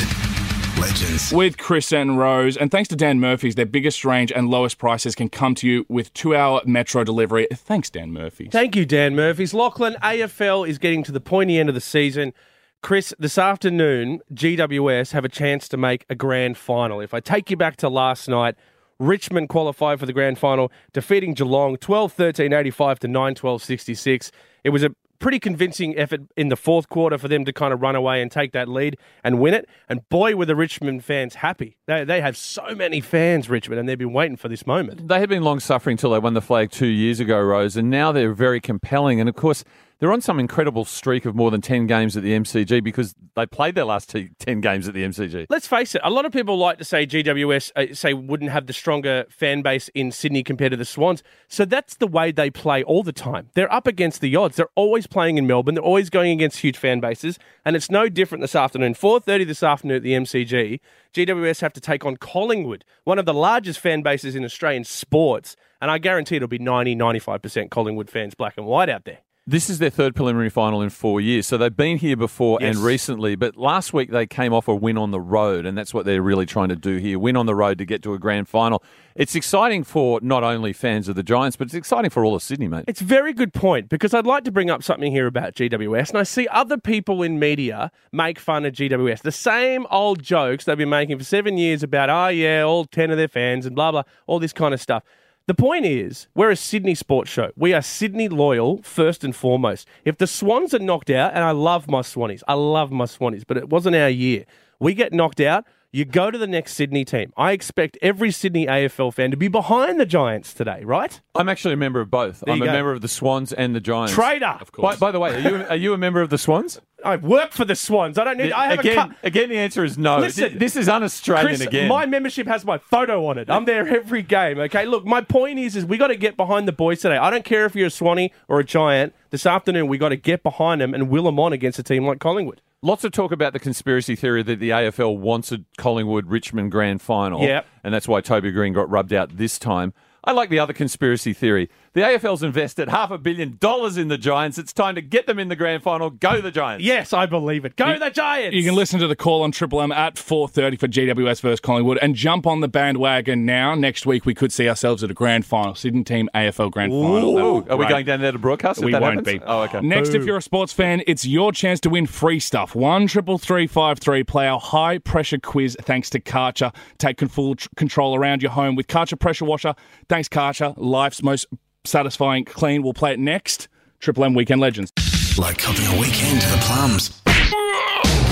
Legends. 0.77 1.31
With 1.31 1.57
Chris 1.57 1.91
and 1.91 2.17
Rose. 2.17 2.57
And 2.57 2.69
thanks 2.69 2.89
to 2.89 2.95
Dan 2.95 3.19
Murphy's, 3.19 3.55
their 3.55 3.65
biggest 3.65 4.03
range 4.03 4.31
and 4.31 4.49
lowest 4.49 4.77
prices 4.77 5.15
can 5.15 5.29
come 5.29 5.55
to 5.55 5.67
you 5.67 5.85
with 5.87 6.13
two 6.13 6.35
hour 6.35 6.61
metro 6.65 7.03
delivery. 7.03 7.47
Thanks, 7.53 7.89
Dan 7.89 8.11
Murphy's. 8.11 8.51
Thank 8.51 8.75
you, 8.75 8.85
Dan 8.85 9.15
Murphy's. 9.15 9.53
Lachlan, 9.53 9.95
AFL 10.03 10.67
is 10.67 10.77
getting 10.77 11.03
to 11.03 11.11
the 11.11 11.21
pointy 11.21 11.57
end 11.57 11.69
of 11.69 11.75
the 11.75 11.81
season. 11.81 12.33
Chris, 12.81 13.13
this 13.17 13.37
afternoon, 13.37 14.21
GWS 14.33 15.11
have 15.13 15.25
a 15.25 15.29
chance 15.29 15.67
to 15.69 15.77
make 15.77 16.05
a 16.09 16.15
grand 16.15 16.57
final. 16.57 16.99
If 16.99 17.13
I 17.13 17.19
take 17.19 17.49
you 17.49 17.57
back 17.57 17.77
to 17.77 17.89
last 17.89 18.27
night, 18.27 18.55
Richmond 18.99 19.49
qualified 19.49 19.99
for 19.99 20.05
the 20.05 20.13
grand 20.13 20.37
final, 20.37 20.71
defeating 20.93 21.33
Geelong 21.33 21.77
12 21.77 22.13
13 22.13 22.53
85 22.53 22.99
to 22.99 23.07
9 23.07 23.35
12 23.35 23.63
66. 23.63 24.31
It 24.63 24.69
was 24.69 24.83
a 24.83 24.91
pretty 25.25 25.39
convincing 25.39 25.97
effort 25.97 26.21
in 26.37 26.49
the 26.49 26.55
fourth 26.55 26.87
quarter 26.87 27.17
for 27.17 27.27
them 27.27 27.45
to 27.45 27.51
kind 27.51 27.73
of 27.73 27.81
run 27.81 27.95
away 27.95 28.21
and 28.21 28.31
take 28.31 28.51
that 28.51 28.69
lead 28.69 28.95
and 29.23 29.39
win 29.39 29.55
it. 29.55 29.67
And 29.89 30.07
boy, 30.09 30.35
were 30.35 30.45
the 30.45 30.55
Richmond 30.55 31.03
fans 31.03 31.33
happy. 31.33 31.77
They, 31.87 32.03
they 32.03 32.21
have 32.21 32.37
so 32.37 32.75
many 32.75 33.01
fans, 33.01 33.49
Richmond, 33.49 33.79
and 33.79 33.89
they've 33.89 33.97
been 33.97 34.13
waiting 34.13 34.37
for 34.37 34.49
this 34.49 34.67
moment. 34.67 35.07
They 35.07 35.19
had 35.19 35.27
been 35.27 35.41
long 35.41 35.59
suffering 35.59 35.97
till 35.97 36.11
they 36.11 36.19
won 36.19 36.35
the 36.35 36.43
flag 36.43 36.69
two 36.69 36.85
years 36.85 37.19
ago, 37.19 37.41
Rose, 37.41 37.75
and 37.75 37.89
now 37.89 38.11
they're 38.11 38.33
very 38.33 38.61
compelling. 38.61 39.19
And 39.19 39.27
of 39.27 39.33
course, 39.33 39.63
they're 39.99 40.11
on 40.11 40.21
some 40.21 40.39
incredible 40.39 40.85
streak 40.85 41.25
of 41.25 41.35
more 41.35 41.51
than 41.51 41.61
10 41.61 41.87
games 41.87 42.17
at 42.17 42.23
the 42.23 42.31
MCG 42.33 42.83
because 42.83 43.15
they 43.35 43.45
played 43.45 43.75
their 43.75 43.85
last 43.85 44.09
t- 44.09 44.29
10 44.39 44.61
games 44.61 44.87
at 44.87 44.93
the 44.93 45.03
MCG. 45.03 45.45
Let's 45.49 45.67
face 45.67 45.95
it, 45.95 46.01
a 46.03 46.09
lot 46.09 46.25
of 46.25 46.31
people 46.31 46.57
like 46.57 46.77
to 46.79 46.85
say 46.85 47.05
GWS 47.05 47.71
uh, 47.75 47.93
say 47.93 48.13
wouldn't 48.13 48.51
have 48.51 48.67
the 48.67 48.73
stronger 48.73 49.25
fan 49.29 49.61
base 49.61 49.89
in 49.89 50.11
Sydney 50.11 50.43
compared 50.43 50.71
to 50.71 50.77
the 50.77 50.85
Swans. 50.85 51.23
So 51.47 51.65
that's 51.65 51.95
the 51.95 52.07
way 52.07 52.31
they 52.31 52.49
play 52.49 52.83
all 52.83 53.03
the 53.03 53.13
time. 53.13 53.49
They're 53.53 53.71
up 53.71 53.87
against 53.87 54.21
the 54.21 54.35
odds. 54.35 54.57
They're 54.57 54.67
always 54.75 55.07
playing 55.07 55.37
in 55.37 55.47
Melbourne. 55.47 55.75
They're 55.75 55.83
always 55.83 56.09
going 56.09 56.31
against 56.31 56.59
huge 56.59 56.77
fan 56.77 56.99
bases, 56.99 57.39
and 57.63 57.75
it's 57.75 57.89
no 57.89 58.09
different 58.09 58.41
this 58.41 58.55
afternoon. 58.55 58.95
4:30 58.95 59.45
this 59.45 59.63
afternoon 59.63 59.97
at 59.97 60.03
the 60.03 60.13
MCG, 60.13 60.79
GWS 61.13 61.61
have 61.61 61.73
to 61.73 61.81
take 61.81 62.05
on 62.05 62.17
Collingwood, 62.17 62.83
one 63.03 63.19
of 63.19 63.25
the 63.25 63.33
largest 63.33 63.79
fan 63.79 64.01
bases 64.01 64.35
in 64.35 64.43
Australian 64.43 64.83
sports, 64.83 65.55
and 65.81 65.89
I 65.89 65.97
guarantee 65.97 66.35
it'll 66.35 66.47
be 66.47 66.59
90 66.59 66.95
95% 66.95 67.69
Collingwood 67.69 68.09
fans 68.09 68.35
black 68.35 68.55
and 68.57 68.65
white 68.65 68.89
out 68.89 69.05
there. 69.05 69.19
This 69.47 69.69
is 69.69 69.77
their 69.77 69.91
third 69.91 70.15
preliminary 70.15 70.49
final 70.49 70.81
in 70.81 70.89
four 70.89 71.21
years. 71.21 71.45
So 71.45 71.55
they've 71.55 71.75
been 71.75 71.97
here 71.97 72.17
before 72.17 72.57
Yes. 72.59 72.75
and 72.77 72.83
recently, 72.83 73.35
but 73.35 73.55
last 73.55 73.93
week 73.93 74.09
they 74.09 74.25
came 74.25 74.51
off 74.55 74.67
a 74.67 74.73
win 74.73 74.97
on 74.97 75.11
the 75.11 75.19
road, 75.19 75.67
and 75.67 75.77
that's 75.77 75.93
what 75.93 76.03
they're 76.03 76.23
really 76.23 76.47
trying 76.47 76.69
to 76.69 76.75
do 76.75 76.97
here 76.97 77.19
win 77.19 77.37
on 77.37 77.45
the 77.45 77.53
road 77.53 77.77
to 77.77 77.85
get 77.85 78.01
to 78.03 78.15
a 78.15 78.17
grand 78.17 78.49
final. 78.49 78.81
It's 79.13 79.35
exciting 79.35 79.83
for 79.83 80.19
not 80.23 80.43
only 80.43 80.73
fans 80.73 81.07
of 81.07 81.15
the 81.15 81.21
Giants, 81.21 81.57
but 81.57 81.65
it's 81.65 81.75
exciting 81.75 82.09
for 82.09 82.25
all 82.25 82.33
of 82.33 82.41
Sydney, 82.41 82.67
mate. 82.67 82.85
It's 82.87 83.01
a 83.01 83.05
very 83.05 83.33
good 83.33 83.53
point 83.53 83.87
because 83.87 84.15
I'd 84.15 84.25
like 84.25 84.45
to 84.45 84.51
bring 84.51 84.71
up 84.71 84.81
something 84.81 85.11
here 85.11 85.27
about 85.27 85.53
GWS, 85.53 86.09
and 86.09 86.17
I 86.17 86.23
see 86.23 86.47
other 86.47 86.79
people 86.79 87.21
in 87.21 87.37
media 87.37 87.91
make 88.11 88.39
fun 88.39 88.65
of 88.65 88.73
GWS. 88.73 89.21
The 89.21 89.31
same 89.31 89.85
old 89.91 90.23
jokes 90.23 90.65
they've 90.65 90.75
been 90.75 90.89
making 90.89 91.19
for 91.19 91.23
seven 91.23 91.55
years 91.59 91.83
about, 91.83 92.09
oh 92.09 92.29
yeah, 92.29 92.63
all 92.63 92.85
ten 92.85 93.11
of 93.11 93.17
their 93.17 93.27
fans 93.27 93.67
and 93.67 93.75
blah 93.75 93.91
blah, 93.91 94.03
all 94.25 94.39
this 94.39 94.53
kind 94.53 94.73
of 94.73 94.81
stuff. 94.81 95.03
The 95.47 95.53
point 95.53 95.85
is, 95.85 96.27
we're 96.33 96.49
a 96.49 96.55
Sydney 96.55 96.95
sports 96.95 97.29
show. 97.29 97.51
We 97.55 97.71
are 97.71 97.81
Sydney 97.83 98.29
loyal 98.29 98.81
first 98.81 99.23
and 99.23 99.35
foremost. 99.35 99.87
If 100.03 100.17
the 100.17 100.25
Swans 100.25 100.73
are 100.73 100.79
knocked 100.79 101.11
out, 101.11 101.35
and 101.35 101.43
I 101.43 101.51
love 101.51 101.87
my 101.87 102.01
Swannies, 102.01 102.41
I 102.47 102.55
love 102.55 102.91
my 102.91 103.05
Swannies, 103.05 103.43
but 103.45 103.55
it 103.55 103.69
wasn't 103.69 103.95
our 103.95 104.09
year. 104.09 104.45
We 104.79 104.95
get 104.95 105.13
knocked 105.13 105.39
out. 105.39 105.65
You 105.91 106.03
go 106.03 106.31
to 106.31 106.37
the 106.39 106.47
next 106.47 106.73
Sydney 106.73 107.05
team. 107.05 107.31
I 107.37 107.51
expect 107.51 107.95
every 108.01 108.31
Sydney 108.31 108.65
AFL 108.65 109.13
fan 109.13 109.29
to 109.29 109.37
be 109.37 109.47
behind 109.47 109.99
the 109.99 110.05
Giants 110.07 110.51
today, 110.51 110.83
right? 110.83 111.21
I'm 111.35 111.47
actually 111.47 111.75
a 111.75 111.77
member 111.77 112.01
of 112.01 112.09
both. 112.09 112.39
There 112.43 112.53
I'm 112.53 112.61
a 112.63 112.65
go. 112.65 112.71
member 112.71 112.91
of 112.91 113.01
the 113.01 113.07
Swans 113.07 113.53
and 113.53 113.75
the 113.75 113.79
Giants. 113.79 114.13
Traitor. 114.13 114.57
Of 114.59 114.71
By, 114.71 114.95
by 114.95 115.11
the 115.11 115.19
way, 115.19 115.35
are 115.35 115.39
you, 115.39 115.65
are 115.69 115.75
you 115.75 115.93
a 115.93 115.97
member 115.97 116.21
of 116.21 116.31
the 116.31 116.39
Swans? 116.39 116.81
I 117.05 117.15
work 117.17 117.51
for 117.51 117.65
the 117.65 117.75
Swans. 117.75 118.17
I 118.17 118.23
don't 118.23 118.37
need. 118.37 118.51
I 118.51 118.67
have 118.67 118.79
again, 118.79 118.97
a 118.97 119.07
cut. 119.07 119.17
again, 119.23 119.49
the 119.49 119.57
answer 119.57 119.83
is 119.83 119.97
no. 119.97 120.19
Listen, 120.19 120.57
this 120.57 120.75
is 120.75 120.89
un-Australian 120.89 121.47
Chris, 121.47 121.61
again. 121.61 121.87
my 121.87 122.05
membership 122.05 122.47
has 122.47 122.65
my 122.65 122.77
photo 122.77 123.25
on 123.27 123.37
it. 123.37 123.49
I'm 123.49 123.65
there 123.65 123.87
every 123.87 124.23
game. 124.23 124.59
Okay, 124.59 124.85
look, 124.85 125.05
my 125.05 125.21
point 125.21 125.59
is, 125.59 125.75
is 125.75 125.85
we 125.85 125.97
got 125.97 126.07
to 126.07 126.15
get 126.15 126.35
behind 126.35 126.67
the 126.67 126.73
boys 126.73 127.01
today. 127.01 127.17
I 127.17 127.29
don't 127.29 127.45
care 127.45 127.65
if 127.65 127.75
you're 127.75 127.87
a 127.87 127.91
Swanee 127.91 128.31
or 128.47 128.59
a 128.59 128.63
Giant. 128.63 129.13
This 129.29 129.45
afternoon, 129.45 129.87
we 129.87 129.97
got 129.97 130.09
to 130.09 130.17
get 130.17 130.43
behind 130.43 130.81
them 130.81 130.93
and 130.93 131.09
will 131.09 131.23
them 131.23 131.39
on 131.39 131.53
against 131.53 131.77
a 131.77 131.83
team 131.83 132.05
like 132.05 132.19
Collingwood. 132.19 132.61
Lots 132.81 133.03
of 133.03 133.11
talk 133.11 133.31
about 133.31 133.53
the 133.53 133.59
conspiracy 133.59 134.15
theory 134.15 134.43
that 134.43 134.59
the 134.59 134.69
AFL 134.69 135.17
wants 135.17 135.51
a 135.51 135.59
Collingwood 135.77 136.27
Richmond 136.27 136.71
grand 136.71 137.01
final. 137.01 137.41
Yep. 137.41 137.65
And 137.83 137.93
that's 137.93 138.07
why 138.07 138.21
Toby 138.21 138.51
Greene 138.51 138.73
got 138.73 138.89
rubbed 138.89 139.13
out 139.13 139.37
this 139.37 139.57
time. 139.57 139.93
I 140.23 140.31
like 140.31 140.49
the 140.49 140.59
other 140.59 140.73
conspiracy 140.73 141.33
theory. 141.33 141.69
The 141.95 142.01
AFL's 142.01 142.43
invested 142.43 142.89
half 142.89 143.09
a 143.09 143.17
billion 143.17 143.55
dollars 143.61 143.95
in 143.97 144.09
the 144.09 144.17
Giants. 144.17 144.57
It's 144.57 144.73
time 144.73 144.95
to 144.95 145.01
get 145.01 145.27
them 145.27 145.39
in 145.39 145.47
the 145.47 145.55
grand 145.55 145.81
final. 145.81 146.09
Go 146.09 146.41
the 146.41 146.51
Giants. 146.51 146.83
Yes, 146.83 147.13
I 147.13 147.25
believe 147.25 147.63
it. 147.63 147.77
Go 147.77 147.93
You- 147.93 147.99
the 147.99 148.09
Giants. 148.09 148.53
You 148.53 148.63
can 148.63 148.75
listen 148.75 148.99
to 148.99 149.07
the 149.07 149.15
call 149.15 149.43
on 149.43 149.53
Triple 149.53 149.81
M 149.81 149.93
at 149.93 150.15
4.30 150.15 150.77
for 150.77 150.89
GWS 150.89 151.39
versus 151.39 151.61
Collingwood 151.61 151.97
and 152.01 152.13
jump 152.13 152.45
on 152.45 152.59
the 152.59 152.67
bandwagon 152.67 153.45
now. 153.45 153.75
Next 153.75 154.05
week, 154.05 154.25
we 154.25 154.33
could 154.33 154.51
see 154.51 154.67
ourselves 154.67 155.05
at 155.05 155.09
a 155.09 155.13
grand 155.13 155.45
final. 155.45 155.73
Sydney 155.73 156.03
team 156.03 156.29
AFL 156.35 156.69
grand 156.69 156.91
final. 156.91 157.37
Ooh, 157.39 157.65
are 157.69 157.77
we 157.77 157.87
going 157.87 158.05
down 158.05 158.19
there 158.19 158.33
to 158.33 158.39
broadcast? 158.39 158.83
We 158.83 158.91
won't 158.91 159.03
happens? 159.05 159.27
be. 159.27 159.39
Oh, 159.45 159.61
okay. 159.61 159.79
Next, 159.79 160.13
if 160.13 160.25
you're 160.25 160.35
a 160.35 160.41
sports 160.41 160.73
fan, 160.73 161.01
it's 161.07 161.25
your 161.25 161.53
chance 161.53 161.79
to 161.79 161.89
win 161.89 162.07
free 162.07 162.41
stuff. 162.41 162.75
One 162.75 163.07
triple 163.07 163.37
three 163.37 163.67
five 163.67 163.99
three. 163.99 164.25
Play 164.25 164.49
our 164.49 164.59
high 164.59 164.97
pressure 164.97 165.37
quiz 165.39 165.77
thanks 165.83 166.09
to 166.09 166.19
Karcher. 166.19 166.75
Take 166.97 167.21
full 167.29 167.55
control 167.77 168.15
around 168.17 168.41
your 168.41 168.51
home 168.51 168.75
with 168.75 168.87
Karcher 168.87 169.17
pressure 169.17 169.45
washer. 169.45 169.75
Thanks, 170.09 170.27
Karcher. 170.27 170.73
Life's 170.75 171.23
most 171.23 171.45
satisfying 171.87 172.45
clean. 172.45 172.83
We'll 172.83 172.93
play 172.93 173.13
it 173.13 173.19
next. 173.19 173.67
Triple 173.99 174.25
M 174.25 174.33
Weekend 174.33 174.61
Legends. 174.61 174.91
Like 175.37 175.57
copping 175.57 175.85
a 175.87 175.99
weekend 175.99 176.41
to 176.41 176.47
the 176.49 176.57
plums. 176.61 177.21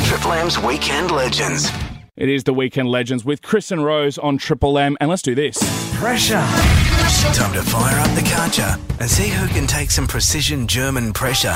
Triple 0.07 0.33
M's 0.33 0.59
Weekend 0.59 1.11
Legends. 1.11 1.69
It 2.15 2.29
is 2.29 2.43
the 2.43 2.53
Weekend 2.53 2.89
Legends 2.89 3.25
with 3.25 3.41
Chris 3.41 3.71
and 3.71 3.83
Rose 3.83 4.19
on 4.19 4.37
Triple 4.37 4.77
M, 4.77 4.95
and 5.01 5.09
let's 5.09 5.23
do 5.23 5.33
this. 5.33 5.57
Pressure. 5.95 6.43
Time 7.33 7.53
to 7.53 7.63
fire 7.63 7.99
up 7.99 8.13
the 8.15 8.21
Karcher 8.21 8.79
and 8.99 9.09
see 9.09 9.29
who 9.29 9.47
can 9.47 9.65
take 9.65 9.89
some 9.89 10.05
precision 10.05 10.67
German 10.67 11.11
pressure. 11.11 11.55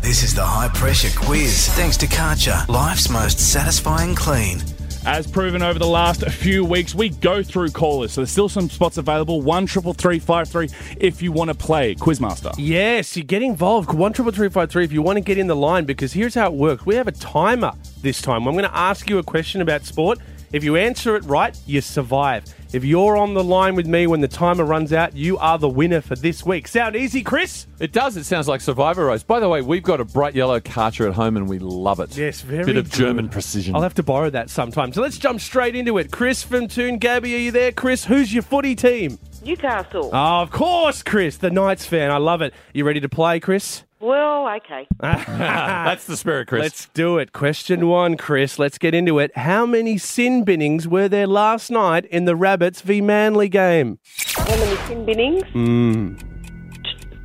This 0.00 0.24
is 0.24 0.34
the 0.34 0.44
high 0.44 0.68
pressure 0.68 1.16
quiz. 1.16 1.68
Thanks 1.68 1.96
to 1.98 2.06
Karcher, 2.06 2.66
life's 2.68 3.08
most 3.08 3.38
satisfying 3.38 4.14
clean. 4.14 4.60
As 5.06 5.26
proven 5.26 5.62
over 5.62 5.78
the 5.78 5.86
last 5.86 6.24
few 6.28 6.64
weeks, 6.64 6.94
we 6.94 7.08
go 7.08 7.42
through 7.42 7.70
callers, 7.70 8.12
so 8.12 8.20
there's 8.20 8.30
still 8.30 8.48
some 8.48 8.68
spots 8.68 8.98
available. 8.98 9.40
One 9.40 9.64
triple 9.64 9.94
three 9.94 10.18
five 10.18 10.48
three 10.48 10.68
if 10.98 11.22
you 11.22 11.32
want 11.32 11.48
to 11.48 11.54
play 11.54 11.94
Quizmaster. 11.94 12.54
Yes, 12.58 13.16
you 13.16 13.22
get 13.22 13.42
involved. 13.42 13.92
One 13.94 14.12
triple 14.12 14.32
three 14.32 14.50
five 14.50 14.70
three 14.70 14.84
if 14.84 14.92
you 14.92 15.00
want 15.00 15.16
to 15.16 15.20
get 15.20 15.38
in 15.38 15.46
the 15.46 15.56
line 15.56 15.84
because 15.84 16.12
here's 16.12 16.34
how 16.34 16.46
it 16.48 16.52
works. 16.52 16.84
We 16.84 16.94
have 16.96 17.08
a 17.08 17.12
timer 17.12 17.72
this 18.02 18.20
time. 18.20 18.46
I'm 18.46 18.54
going 18.54 18.64
to 18.64 18.76
ask 18.76 19.08
you 19.08 19.18
a 19.18 19.22
question 19.22 19.60
about 19.60 19.84
sport. 19.84 20.18
If 20.50 20.64
you 20.64 20.76
answer 20.76 21.14
it 21.16 21.24
right, 21.24 21.56
you 21.66 21.80
survive. 21.80 22.44
If 22.72 22.84
you're 22.84 23.16
on 23.16 23.34
the 23.34 23.44
line 23.44 23.74
with 23.74 23.86
me 23.86 24.06
when 24.06 24.20
the 24.20 24.28
timer 24.28 24.64
runs 24.64 24.92
out, 24.92 25.14
you 25.14 25.36
are 25.38 25.58
the 25.58 25.68
winner 25.68 26.00
for 26.00 26.16
this 26.16 26.44
week. 26.44 26.68
Sound 26.68 26.96
easy, 26.96 27.22
Chris? 27.22 27.66
It 27.80 27.92
does. 27.92 28.16
It 28.16 28.24
sounds 28.24 28.48
like 28.48 28.60
Survivor 28.60 29.06
Rose. 29.06 29.22
By 29.22 29.40
the 29.40 29.48
way, 29.48 29.60
we've 29.62 29.82
got 29.82 30.00
a 30.00 30.04
bright 30.04 30.34
yellow 30.34 30.60
Karcher 30.60 31.06
at 31.08 31.14
home 31.14 31.36
and 31.36 31.48
we 31.48 31.58
love 31.58 32.00
it. 32.00 32.16
Yes, 32.16 32.40
very 32.40 32.64
Bit 32.64 32.76
of 32.76 32.90
good. 32.90 32.98
German 32.98 33.28
precision. 33.28 33.74
I'll 33.74 33.82
have 33.82 33.94
to 33.94 34.02
borrow 34.02 34.30
that 34.30 34.50
sometime. 34.50 34.92
So 34.92 35.02
let's 35.02 35.18
jump 35.18 35.40
straight 35.40 35.76
into 35.76 35.98
it. 35.98 36.10
Chris 36.10 36.42
from 36.42 36.68
Toon 36.68 36.98
Gabby, 36.98 37.34
are 37.34 37.38
you 37.38 37.50
there? 37.50 37.72
Chris, 37.72 38.04
who's 38.04 38.32
your 38.32 38.42
footy 38.42 38.74
team? 38.74 39.18
Newcastle. 39.42 40.10
Oh, 40.12 40.42
of 40.42 40.50
course, 40.50 41.02
Chris, 41.02 41.36
the 41.36 41.50
Knights 41.50 41.86
fan. 41.86 42.10
I 42.10 42.16
love 42.18 42.42
it. 42.42 42.52
You 42.72 42.84
ready 42.84 43.00
to 43.00 43.08
play, 43.08 43.38
Chris? 43.40 43.84
Well, 44.00 44.48
okay. 44.56 44.86
That's 45.00 46.06
the 46.06 46.16
spirit, 46.16 46.46
Chris. 46.46 46.62
Let's 46.62 46.86
do 46.94 47.18
it. 47.18 47.32
Question 47.32 47.88
one, 47.88 48.16
Chris. 48.16 48.58
Let's 48.58 48.78
get 48.78 48.94
into 48.94 49.18
it. 49.18 49.36
How 49.36 49.66
many 49.66 49.98
sin 49.98 50.44
binnings 50.44 50.86
were 50.86 51.08
there 51.08 51.26
last 51.26 51.70
night 51.70 52.04
in 52.06 52.24
the 52.24 52.36
Rabbits 52.36 52.80
v 52.80 53.00
Manly 53.00 53.48
game? 53.48 53.98
How 54.34 54.44
many 54.56 54.76
sin 54.86 55.04
binnings? 55.04 55.44
Hmm. 55.52 56.16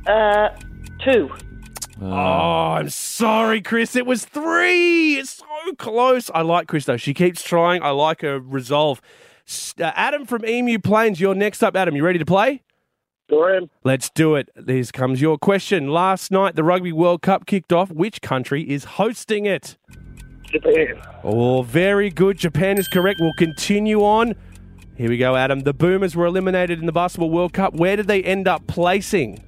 Uh, 0.06 0.48
two. 1.04 1.30
Oh, 2.02 2.10
I'm 2.10 2.90
sorry, 2.90 3.62
Chris. 3.62 3.94
It 3.94 4.04
was 4.04 4.24
three. 4.24 5.16
It's 5.16 5.30
so 5.30 5.74
close. 5.78 6.28
I 6.34 6.42
like 6.42 6.66
Chris, 6.66 6.86
though. 6.86 6.96
She 6.96 7.14
keeps 7.14 7.42
trying. 7.42 7.82
I 7.82 7.90
like 7.90 8.22
her 8.22 8.40
resolve. 8.40 9.00
Uh, 9.78 9.92
Adam 9.94 10.26
from 10.26 10.44
Emu 10.44 10.78
Plains, 10.78 11.20
you're 11.20 11.34
next 11.34 11.62
up. 11.62 11.76
Adam, 11.76 11.94
you 11.94 12.04
ready 12.04 12.18
to 12.18 12.24
play? 12.24 12.62
Sure. 13.30 13.60
Let's 13.84 14.10
do 14.10 14.34
it. 14.34 14.50
Here 14.66 14.84
comes 14.92 15.20
your 15.20 15.38
question. 15.38 15.88
Last 15.88 16.30
night, 16.30 16.56
the 16.56 16.64
Rugby 16.64 16.92
World 16.92 17.22
Cup 17.22 17.46
kicked 17.46 17.72
off. 17.72 17.90
Which 17.90 18.20
country 18.20 18.68
is 18.68 18.84
hosting 18.84 19.46
it? 19.46 19.78
Japan. 20.44 21.00
Oh, 21.22 21.62
very 21.62 22.10
good. 22.10 22.38
Japan 22.38 22.78
is 22.78 22.86
correct. 22.86 23.20
We'll 23.20 23.32
continue 23.34 24.04
on. 24.04 24.34
Here 24.96 25.08
we 25.08 25.16
go, 25.18 25.34
Adam. 25.34 25.60
The 25.60 25.72
Boomers 25.72 26.14
were 26.14 26.26
eliminated 26.26 26.78
in 26.78 26.86
the 26.86 26.92
Basketball 26.92 27.30
World 27.30 27.52
Cup. 27.52 27.74
Where 27.74 27.96
did 27.96 28.06
they 28.06 28.22
end 28.22 28.46
up 28.46 28.66
placing? 28.66 29.42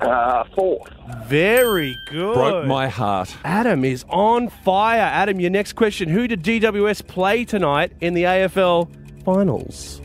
Uh, 0.00 0.44
fourth. 0.54 0.90
Very 1.26 1.96
good. 2.10 2.34
Broke 2.34 2.66
my 2.66 2.88
heart. 2.88 3.34
Adam 3.44 3.84
is 3.84 4.04
on 4.10 4.48
fire. 4.48 5.00
Adam, 5.00 5.38
your 5.40 5.50
next 5.50 5.74
question. 5.74 6.08
Who 6.08 6.26
did 6.26 6.42
GWS 6.42 7.06
play 7.06 7.44
tonight 7.44 7.92
in 8.00 8.14
the 8.14 8.24
AFL 8.24 8.90
finals? 9.24 10.00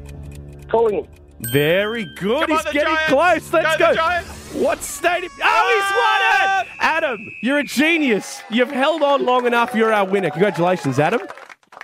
Collingwood. 0.70 1.10
Very 1.40 2.06
good. 2.06 2.42
Come 2.48 2.52
on, 2.52 2.58
He's 2.58 2.64
the 2.66 2.72
getting 2.72 2.96
Giants. 2.96 3.10
close. 3.50 3.54
Let's 3.54 3.78
Go 3.78 3.86
go. 3.86 3.90
the 3.92 3.96
Giants. 3.96 4.54
What 4.54 4.82
stadium? 4.82 5.32
Oh, 5.44 5.74
he's 5.76 5.92
won 5.98 6.64
it! 6.64 6.68
Ah! 6.80 6.98
Adam, 6.98 7.32
you're 7.44 7.60
a 7.60 7.64
genius. 7.64 8.42
You've 8.50 8.72
held 8.72 9.04
on 9.04 9.24
long 9.26 9.46
enough. 9.46 9.76
You're 9.76 9.94
our 9.94 10.06
winner. 10.06 10.32
Congratulations, 10.32 10.98
Adam. 11.00 11.22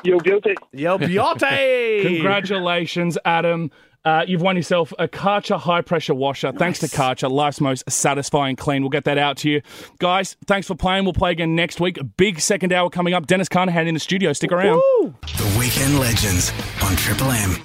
You're 0.04 0.20
guilty. 0.20 0.56
Yo, 0.72 0.98
Biote. 0.98 2.02
Congratulations, 2.02 3.18
Adam. 3.26 3.70
Uh, 4.06 4.26
you've 4.28 4.42
won 4.42 4.56
yourself 4.56 4.94
a 5.00 5.08
Karcher 5.08 5.60
high 5.60 5.82
pressure 5.82 6.14
washer. 6.14 6.52
Thanks 6.52 6.80
to 6.80 6.88
Karcher, 6.88 7.32
life's 7.32 7.62
most 7.62 7.90
satisfying 7.90 8.56
clean. 8.56 8.82
We'll 8.82 8.90
get 8.90 9.06
that 9.06 9.18
out 9.18 9.38
to 9.38 9.50
you. 9.50 9.62
Guys, 10.00 10.36
thanks 10.46 10.68
for 10.68 10.76
playing. 10.76 11.06
We'll 11.06 11.14
play 11.14 11.32
again 11.32 11.56
next 11.56 11.80
week. 11.80 11.98
A 11.98 12.04
big 12.04 12.40
second 12.40 12.74
hour 12.74 12.90
coming 12.90 13.14
up. 13.14 13.28
Dennis 13.28 13.48
Carnahan 13.48 13.88
in 13.88 13.94
the 13.94 14.00
studio. 14.00 14.34
Stick 14.34 14.52
around. 14.52 14.82
The 15.02 15.56
Weekend 15.58 16.00
Legends 16.00 16.52
on 16.84 16.96
Triple 16.96 17.32
M. 17.32 17.56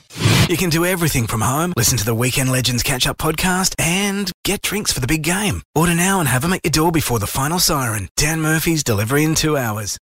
You 0.48 0.56
can 0.56 0.70
do 0.70 0.84
everything 0.84 1.26
from 1.26 1.42
home, 1.42 1.74
listen 1.76 1.98
to 1.98 2.04
the 2.04 2.14
Weekend 2.14 2.50
Legends 2.50 2.82
catch 2.82 3.06
up 3.06 3.18
podcast, 3.18 3.74
and 3.78 4.30
get 4.44 4.62
drinks 4.62 4.92
for 4.92 5.00
the 5.00 5.06
big 5.06 5.22
game. 5.22 5.62
Order 5.74 5.94
now 5.94 6.20
and 6.20 6.28
have 6.28 6.42
them 6.42 6.52
at 6.54 6.64
your 6.64 6.70
door 6.70 6.92
before 6.92 7.18
the 7.18 7.26
final 7.26 7.58
siren. 7.58 8.08
Dan 8.16 8.40
Murphy's 8.40 8.82
delivery 8.82 9.24
in 9.24 9.34
two 9.34 9.56
hours. 9.56 9.96